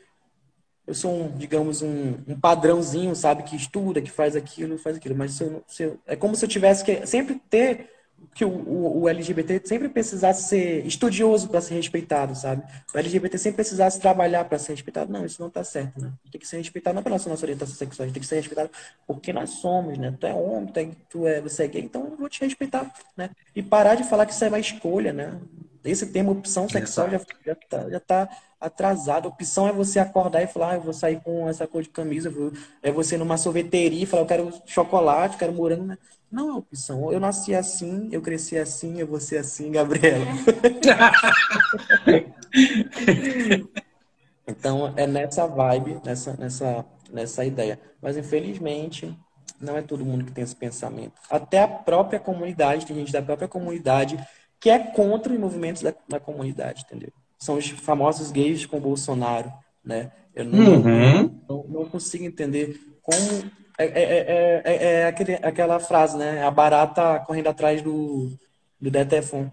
[0.86, 5.14] eu sou um digamos um, um padrãozinho sabe que estuda que faz aquilo faz aquilo
[5.14, 7.99] mas se eu, se eu, é como se eu tivesse que sempre ter
[8.34, 12.62] que o, o, o, LGBT sempre precisasse ser estudioso para ser respeitado, sabe?
[12.94, 15.12] O LGBT sempre precisasse trabalhar para ser respeitado.
[15.12, 16.12] Não, isso não está certo, né?
[16.30, 18.36] Tem que ser respeitado não pela nossa, nossa orientação sexual, a gente tem que ser
[18.36, 18.70] respeitado
[19.06, 20.16] porque nós somos, né?
[20.18, 22.92] Tu é homem, tu é, tu é, você é gay, então eu vou te respeitar,
[23.16, 23.30] né?
[23.54, 25.38] E parar de falar que isso é uma escolha, né?
[25.84, 28.28] Esse termo opção sexual já, já, tá, já tá
[28.60, 29.28] atrasado.
[29.28, 32.28] Opção é você acordar e falar, ah, eu vou sair com essa cor de camisa,
[32.28, 32.52] vou...
[32.82, 35.98] é você numa sorveteria e falar, eu quero chocolate, quero morango, né?
[36.30, 37.12] Não é opção.
[37.12, 40.24] Eu nasci assim, eu cresci assim, eu vou ser assim, Gabriela.
[44.46, 47.80] então é nessa vibe, nessa, nessa, nessa ideia.
[48.00, 49.12] Mas infelizmente
[49.60, 51.14] não é todo mundo que tem esse pensamento.
[51.28, 54.16] Até a própria comunidade, tem gente da própria comunidade
[54.60, 57.10] que é contra os movimentos da, da comunidade, entendeu?
[57.38, 59.50] São os famosos gays com Bolsonaro,
[59.82, 60.12] né?
[60.34, 61.40] Eu não, uhum.
[61.48, 63.50] não, não consigo entender como
[63.84, 66.42] é, é, é, é, aquele, aquela frase, né?
[66.44, 68.30] A barata correndo atrás do,
[68.80, 69.50] do Detefon.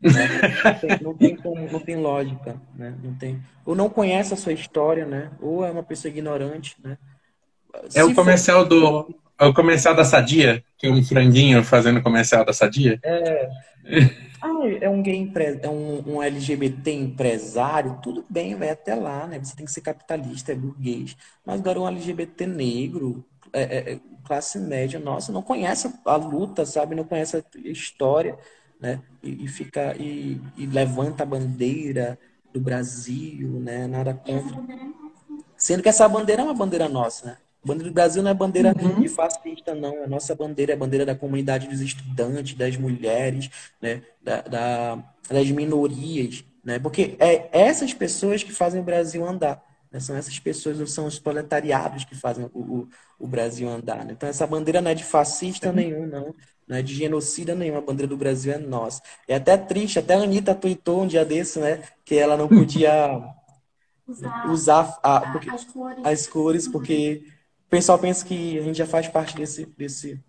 [0.00, 0.28] Né?
[0.64, 2.94] Não, tem, não, tem como, não tem lógica, né?
[3.02, 3.40] Não tem.
[3.64, 5.30] Ou não conhece a sua história, né?
[5.40, 6.98] Ou é uma pessoa ignorante, né?
[7.88, 8.68] Se é o comercial for...
[8.68, 9.14] do.
[9.38, 12.98] É o comercial da Sadia, que é um franguinho fazendo comercial da Sadia.
[13.02, 13.50] É.
[14.44, 15.58] Ah, é um gay empre...
[15.62, 19.40] é um, um, LGBT empresário, tudo bem, vai até lá, né?
[19.42, 21.16] Você tem que ser capitalista, é burguês.
[21.46, 23.24] Mas agora um LGBT negro,
[23.54, 26.96] é, é, é, classe média nossa não conhece a luta, sabe?
[26.96, 28.36] Não conhece a história,
[28.80, 29.00] né?
[29.22, 32.18] E, e fica e, e, levanta a bandeira
[32.52, 33.86] do Brasil, né?
[33.86, 34.60] Nada contra.
[35.56, 37.36] Sendo que essa bandeira é uma bandeira nossa, né?
[37.62, 39.00] A bandeira do Brasil não é bandeira uhum.
[39.00, 40.02] de fascista, não.
[40.02, 43.48] A nossa bandeira é a bandeira da comunidade dos estudantes, das mulheres,
[43.80, 44.02] né?
[44.20, 46.80] Da, da, das minorias, né?
[46.80, 49.62] Porque é essas pessoas que fazem o Brasil andar.
[49.94, 50.00] Né?
[50.00, 54.04] São essas pessoas, são os proletariados que fazem o, o, o Brasil andar.
[54.04, 54.14] Né?
[54.14, 56.34] Então, essa bandeira não é de fascista nenhum, não.
[56.66, 57.76] Não é de genocida nenhum.
[57.76, 59.00] A bandeira do Brasil é nossa.
[59.28, 61.84] É até triste, até a Anitta tweetou um dia desse, né?
[62.04, 63.22] Que ela não podia
[64.08, 66.04] usar, usar a, porque, as, cores.
[66.04, 67.22] as cores, porque
[67.66, 70.20] o pessoal pensa que a gente já faz parte desse, desse,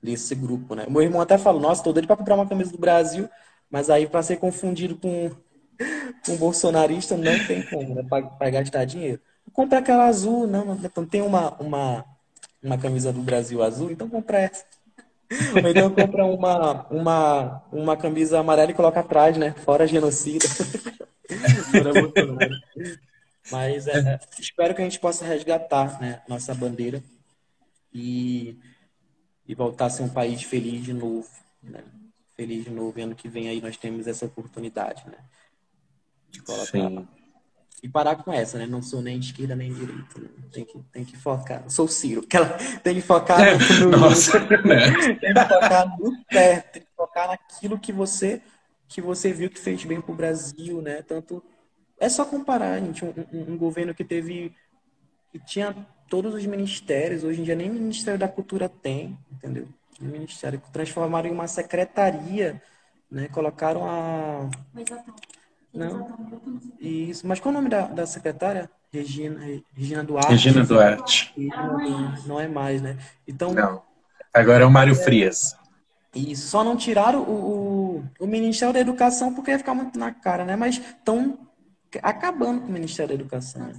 [0.00, 0.86] desse grupo, né?
[0.88, 3.28] Meu irmão até falou, nossa, tô doido pra comprar uma camisa do Brasil,
[3.68, 5.32] mas aí para ser confundido com
[6.28, 8.02] um bolsonarista não tem como, né?
[8.38, 9.20] Para gastar dinheiro.
[9.52, 10.64] Compra aquela azul, não,
[10.96, 12.04] não tem uma, uma,
[12.62, 14.64] uma camisa do Brasil azul, então compra essa.
[15.62, 19.52] Ou então compra uma, uma, uma camisa amarela e coloca atrás, né?
[19.64, 20.46] Fora genocida.
[23.50, 27.02] Mas é, é, espero que a gente possa resgatar né, nossa bandeira
[27.92, 28.58] e,
[29.46, 31.28] e voltar a ser um país feliz de novo.
[31.62, 31.82] Né?
[32.36, 32.98] Feliz de novo.
[33.00, 35.18] Ano que vem aí nós temos essa oportunidade, né?
[36.34, 36.66] De colocar.
[36.66, 37.08] Sim.
[37.82, 38.66] E parar com essa, né?
[38.66, 40.18] Não sou nem de esquerda nem de direita.
[40.18, 40.28] Né?
[40.50, 41.68] Tem, que, tem que focar.
[41.68, 42.22] Sou Ciro.
[42.22, 42.48] Que ela
[42.82, 43.90] tem que focar é, no.
[43.90, 45.16] Nossa, né?
[45.20, 48.42] tem que focar no certo, tem que focar naquilo que você
[48.88, 51.02] que você viu que fez bem para o Brasil, né?
[51.02, 51.42] Tanto
[51.98, 54.54] é só comparar, gente, um, um, um, governo que teve
[55.30, 55.74] que tinha
[56.08, 59.68] todos os ministérios, hoje em dia nem Ministério da Cultura tem, entendeu?
[60.00, 62.62] O ministério transformaram em uma secretaria,
[63.10, 63.28] né?
[63.28, 64.48] Colocaram a
[65.74, 66.06] não.
[66.80, 68.70] Isso, mas qual é o nome da, da secretária?
[68.92, 69.40] Regina,
[69.74, 70.30] Regina Duarte.
[70.30, 71.34] Regina Duarte.
[72.26, 72.96] Não é mais, né?
[73.26, 73.52] Então.
[73.52, 73.82] Não.
[74.32, 75.56] Agora é o Mário Frias.
[76.14, 80.12] Isso, só não tiraram o, o, o, Ministério da Educação porque ia ficar muito na
[80.12, 80.54] cara, né?
[80.54, 81.38] Mas estão
[82.00, 83.72] acabando com o Ministério da Educação.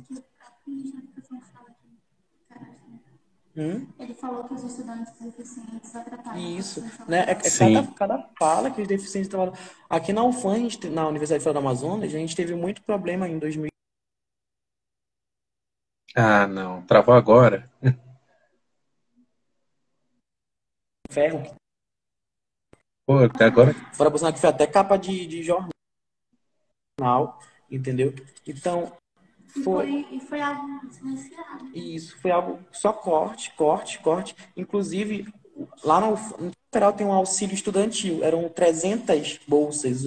[3.58, 3.88] Hum?
[3.98, 6.38] Ele falou que os estudantes deficientes trataram.
[6.38, 7.24] Isso, né?
[7.26, 9.54] É, é cada, cada fala que os deficientes trabalham.
[9.90, 13.70] Aqui na UFAM, na Universidade Federal do Amazonas, a gente teve muito problema em 2000.
[16.14, 16.82] Ah, não.
[16.82, 17.72] Travou agora.
[21.10, 21.56] Ferro.
[23.06, 23.74] Pô, até agora.
[23.94, 25.72] Fora Bolsonaro que foi até capa de, de jornal,
[27.72, 28.14] entendeu?
[28.46, 28.92] Então,
[29.64, 31.66] foi, e foi algo silenciado.
[31.74, 34.36] Isso, foi algo só corte, corte, corte.
[34.56, 35.32] Inclusive,
[35.84, 40.04] lá no, no federal tem um auxílio estudantil, eram 300 bolsas.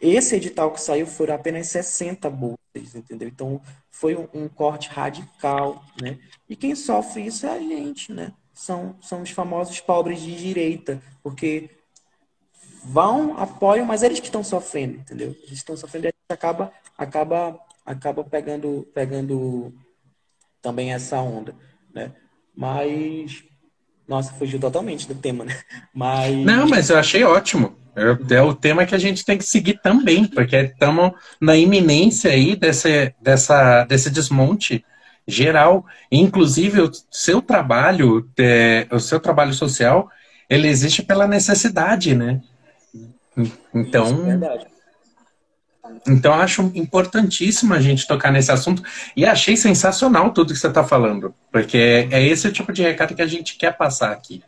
[0.00, 3.28] Esse edital que saiu foram apenas 60 bolsas, entendeu?
[3.28, 3.60] Então,
[3.90, 6.18] foi um, um corte radical, né?
[6.48, 8.32] E quem sofre isso é a gente, né?
[8.52, 11.70] São, são os famosos pobres de direita, porque
[12.84, 15.34] vão, apoiam, mas eles que estão sofrendo, entendeu?
[15.44, 19.72] Eles estão sofrendo e a gente acaba, acaba, acaba pegando, pegando
[20.62, 21.54] também essa onda,
[21.94, 22.12] né?
[22.56, 23.44] Mas,
[24.08, 25.58] nossa, fugiu totalmente do tema, né?
[25.92, 26.34] Mas...
[26.44, 27.76] Não, mas eu achei ótimo.
[27.96, 32.30] É, é o tema que a gente tem que seguir também, porque estamos na iminência
[32.30, 34.84] aí desse, dessa, desse desmonte
[35.26, 35.84] geral.
[36.10, 40.08] Inclusive, o seu trabalho, é, o seu trabalho social,
[40.48, 42.40] ele existe pela necessidade, né?
[43.74, 44.73] Então, Isso,
[46.06, 48.82] então acho importantíssimo a gente tocar nesse assunto
[49.16, 53.14] e achei sensacional tudo que você está falando, porque é, é, esse tipo de recado
[53.14, 54.42] que a gente quer passar aqui.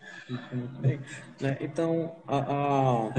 [1.41, 3.11] Né, então, a,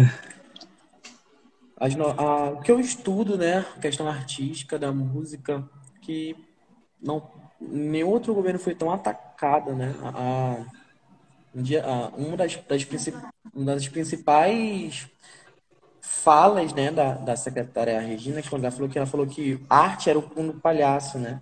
[1.80, 5.64] a, o que eu estudo, né, questão artística da música,
[6.02, 6.36] que
[7.02, 9.94] não nenhum outro governo foi tão atacado, né?
[10.04, 10.58] A,
[12.16, 12.86] uma das, das,
[13.54, 15.08] uma das principais
[16.08, 20.18] falas né, da, da secretária Regina, quando ela falou que ela falou que arte era
[20.18, 21.42] o fundo palhaço, né?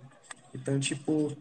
[0.52, 1.32] Então, tipo,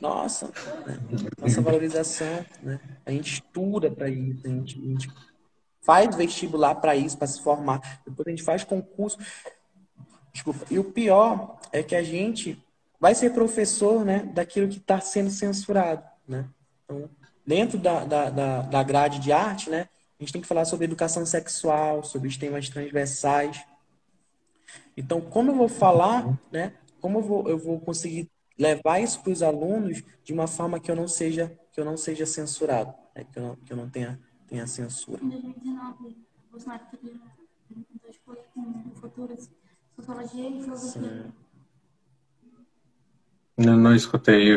[0.00, 0.46] nossa,
[0.86, 0.98] né?
[1.38, 2.80] nossa valorização, né?
[3.04, 5.10] A gente estuda para isso, a gente, a gente
[5.82, 9.18] faz vestibular para isso, para se formar, depois a gente faz concurso.
[10.32, 10.64] Desculpa.
[10.70, 12.62] E o pior é que a gente
[12.98, 16.46] vai ser professor, né, daquilo que está sendo censurado, né?
[16.84, 17.10] Então,
[17.46, 19.88] dentro da, da, da, da grade de arte, né,
[20.22, 23.60] a gente tem que falar sobre educação sexual, sobre os temas transversais.
[24.96, 26.74] Então, como eu vou falar, né?
[27.00, 30.88] Como eu vou, eu vou conseguir levar isso para os alunos de uma forma que
[30.88, 33.24] eu não seja que eu não seja censurado, né?
[33.32, 35.24] que, eu não, que eu não tenha tenha censura.
[35.24, 36.16] Em 2019,
[36.50, 36.82] Bolsonaro
[38.04, 38.18] dois
[38.54, 39.50] com futuras
[39.96, 41.26] sociologia e filosofia.
[43.56, 44.54] Eu não escutei.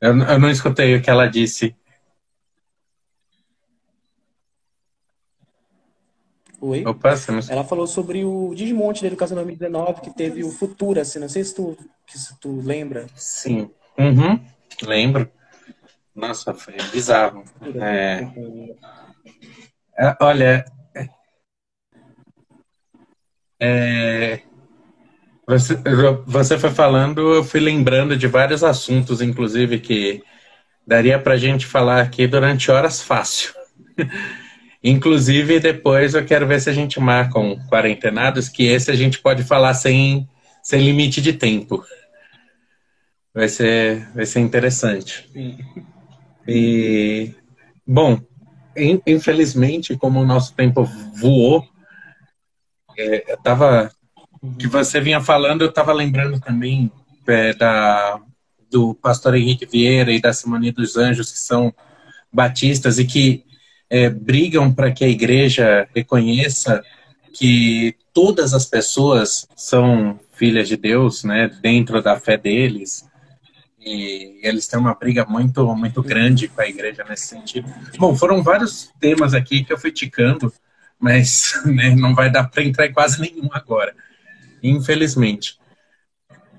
[0.00, 1.76] Eu, eu não escutei o que ela disse.
[6.64, 6.84] Oi?
[6.86, 7.14] Opa,
[7.50, 11.42] Ela falou sobre o desmonte da educação 2019, que teve o Futura, assim, não sei
[11.42, 13.08] se tu, se tu lembra.
[13.16, 13.68] Sim.
[13.98, 14.40] Uhum.
[14.84, 15.28] Lembro.
[16.14, 17.42] Nossa, foi bizarro.
[17.80, 18.28] É...
[19.98, 20.64] É, olha,
[23.60, 24.40] é...
[25.48, 25.76] Você,
[26.24, 30.22] você foi falando, eu fui lembrando de vários assuntos, inclusive, que
[30.86, 33.52] daria para a gente falar aqui durante horas fácil.
[34.82, 39.20] Inclusive, depois eu quero ver se a gente marca um quarentenados, que esse a gente
[39.20, 40.28] pode falar sem,
[40.62, 41.84] sem limite de tempo.
[43.32, 45.30] Vai ser, vai ser interessante.
[46.46, 47.32] E,
[47.86, 48.20] bom,
[49.06, 51.64] infelizmente, como o nosso tempo voou,
[52.98, 53.90] é, eu tava,
[54.58, 56.90] que você vinha falando, eu estava lembrando também
[57.28, 58.20] é, da,
[58.68, 61.72] do pastor Henrique Vieira e da Simone dos Anjos, que são
[62.32, 63.44] batistas e que
[63.92, 66.82] é, brigam para que a igreja reconheça
[67.30, 73.06] que todas as pessoas são filhas de Deus, né, dentro da fé deles.
[73.78, 77.70] E eles têm uma briga muito, muito grande com a igreja nesse sentido.
[77.98, 80.50] Bom, foram vários temas aqui que eu fui ticando,
[80.98, 83.94] mas né, não vai dar para entrar em quase nenhum agora,
[84.62, 85.58] infelizmente.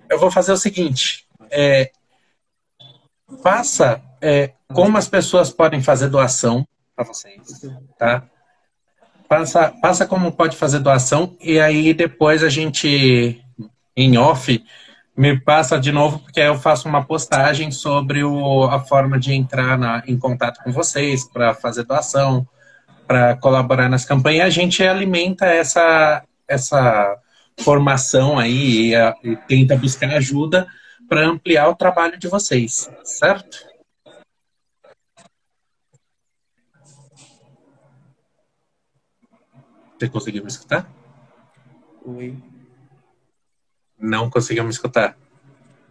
[0.08, 1.92] Eu vou fazer o seguinte: é,
[3.42, 7.42] faça é, como as pessoas podem fazer doação para vocês,
[7.98, 8.24] tá?
[9.28, 13.44] Passa, passa como pode fazer doação e aí depois a gente,
[13.96, 14.64] em off,
[15.16, 19.34] me passa de novo, porque aí eu faço uma postagem sobre o, a forma de
[19.34, 22.48] entrar na, em contato com vocês para fazer doação,
[23.08, 24.48] para colaborar nas campanhas.
[24.48, 27.16] A gente alimenta essa, essa
[27.60, 30.68] formação aí e, a, e tenta buscar ajuda
[31.08, 33.73] para ampliar o trabalho de vocês, certo?
[40.04, 40.92] Você conseguiu me escutar?
[42.04, 42.38] Oi.
[43.98, 45.18] Não conseguiu me escutar.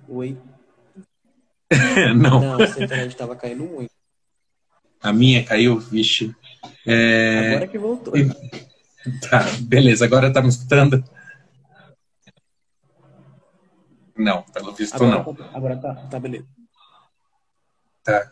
[0.06, 0.36] Oi.
[2.14, 2.38] não.
[2.38, 3.90] Não, a internet estava caindo muito.
[5.00, 6.36] A minha caiu, vixe.
[6.86, 7.54] É...
[7.54, 8.12] Agora que voltou.
[9.30, 10.04] Tá, beleza.
[10.04, 11.02] Agora tá me escutando?
[14.14, 15.36] Não, pelo visto agora, não.
[15.54, 16.46] Agora tá, tá beleza.
[18.04, 18.30] Tá.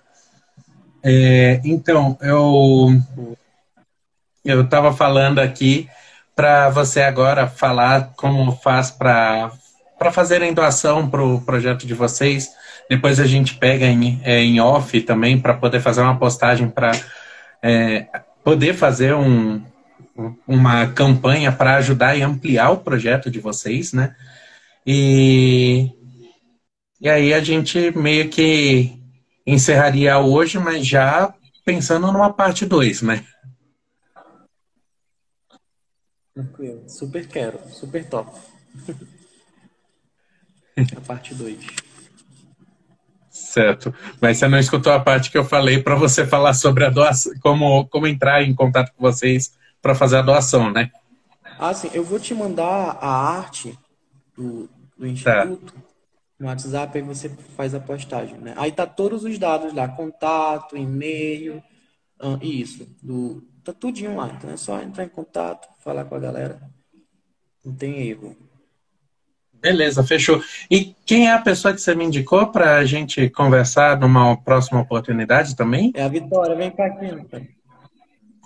[1.03, 2.91] É, então, eu
[4.45, 5.89] eu estava falando aqui
[6.35, 9.53] para você agora falar como faz para
[10.13, 12.49] fazerem doação para o projeto de vocês.
[12.89, 16.93] Depois a gente pega em, é, em off também para poder fazer uma postagem para
[17.63, 18.07] é,
[18.43, 19.63] poder fazer um,
[20.47, 24.15] uma campanha para ajudar e ampliar o projeto de vocês, né?
[24.87, 25.91] E,
[27.01, 28.99] e aí a gente meio que
[29.47, 31.33] encerraria hoje, mas já
[31.65, 33.25] pensando numa parte 2, né?
[36.35, 36.89] Tranquilo.
[36.89, 37.61] Super quero.
[37.71, 38.31] Super top.
[40.97, 41.59] a parte 2.
[43.31, 43.95] Certo.
[44.21, 47.33] Mas você não escutou a parte que eu falei para você falar sobre a doação,
[47.41, 50.91] como, como entrar em contato com vocês para fazer a doação, né?
[51.59, 51.91] Ah, sim.
[51.93, 53.79] Eu vou te mandar a arte
[54.37, 55.81] do, do Instituto tá.
[56.39, 58.55] no WhatsApp e você faz a postagem, né?
[58.57, 61.63] Aí tá todos os dados lá, contato, e-mail,
[62.23, 64.29] uh, isso, do, tá tudinho lá.
[64.37, 66.61] Então é só entrar em contato, falar com a galera.
[67.65, 68.37] Não tem erro.
[69.61, 70.43] Beleza, fechou.
[70.71, 74.81] E quem é a pessoa que você me indicou para a gente conversar numa próxima
[74.81, 75.93] oportunidade também?
[75.95, 77.05] É a Vitória, vem cá aqui.
[77.07, 77.47] Então.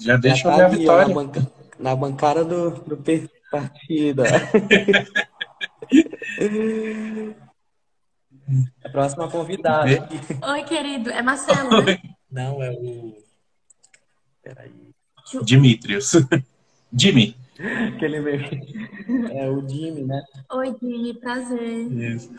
[0.03, 1.07] Já deixa eu ver a Vitória.
[1.07, 1.47] Na, banca,
[1.79, 3.01] na, bancada do, do
[3.49, 4.25] partido.
[8.85, 10.09] a próxima convidada.
[10.49, 11.11] Oi, querido.
[11.11, 12.01] É Marcelo, né?
[12.29, 13.24] Não, é o.
[14.45, 14.70] Peraí.
[15.42, 16.12] Dimitrios.
[16.92, 17.36] Jimmy.
[17.95, 18.51] Aquele mesmo.
[19.32, 20.22] É o Jimmy, né?
[20.53, 21.90] Oi, Jimmy, prazer.
[21.92, 22.30] Isso.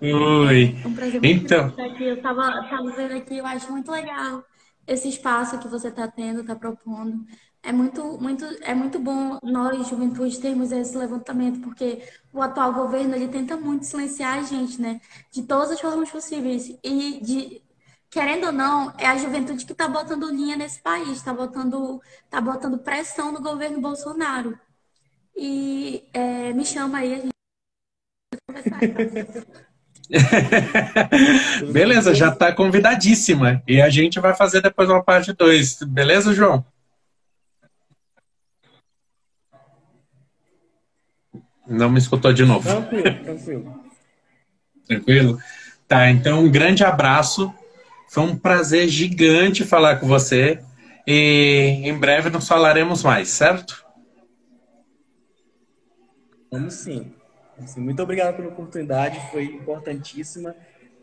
[0.00, 0.76] Oi.
[0.84, 1.68] Um prazer muito então.
[1.68, 2.04] estar aqui.
[2.04, 4.44] Eu tava, tava vendo aqui, eu acho muito legal
[4.86, 7.24] esse espaço que você está tendo, está propondo.
[7.62, 13.14] É muito, muito, é muito bom nós, juventude, termos esse levantamento, porque o atual governo
[13.14, 15.00] ele tenta muito silenciar a gente, né?
[15.32, 16.78] De todas as formas possíveis.
[16.84, 17.62] E de,
[18.14, 22.00] querendo ou não, é a juventude que está botando linha nesse país, está botando,
[22.30, 24.56] tá botando pressão no governo Bolsonaro.
[25.36, 27.34] E é, me chama aí, a gente
[31.72, 33.60] Beleza, já está convidadíssima.
[33.66, 35.82] E a gente vai fazer depois uma parte 2.
[35.82, 36.64] Beleza, João?
[41.66, 42.68] Não me escutou de novo.
[42.68, 43.84] Tranquilo, tranquilo.
[44.86, 45.38] Tranquilo?
[45.88, 47.52] Tá, então um grande abraço.
[48.14, 50.60] Foi um prazer gigante falar com você
[51.04, 53.84] e em breve nos falaremos mais, certo?
[56.48, 57.12] Vamos sim.
[57.60, 60.54] Assim, muito obrigado pela oportunidade, foi importantíssima.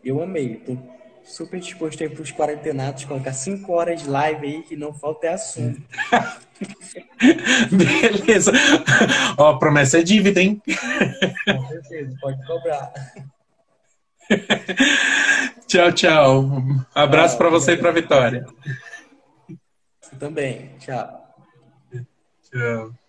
[0.02, 0.54] Eu amei.
[0.54, 0.78] Estou
[1.22, 5.26] super disposto aí para os quarentenados colocar cinco horas de live aí, que não falta
[5.26, 5.82] é assunto.
[7.70, 8.52] Beleza.
[9.36, 10.62] Ó, promessa é dívida, hein?
[11.44, 12.90] Com certeza, pode cobrar.
[15.66, 16.40] tchau, tchau.
[16.42, 18.46] Um abraço para você e para Vitória.
[20.00, 20.76] Você também.
[20.78, 21.22] Tchau.
[22.50, 23.01] Tchau.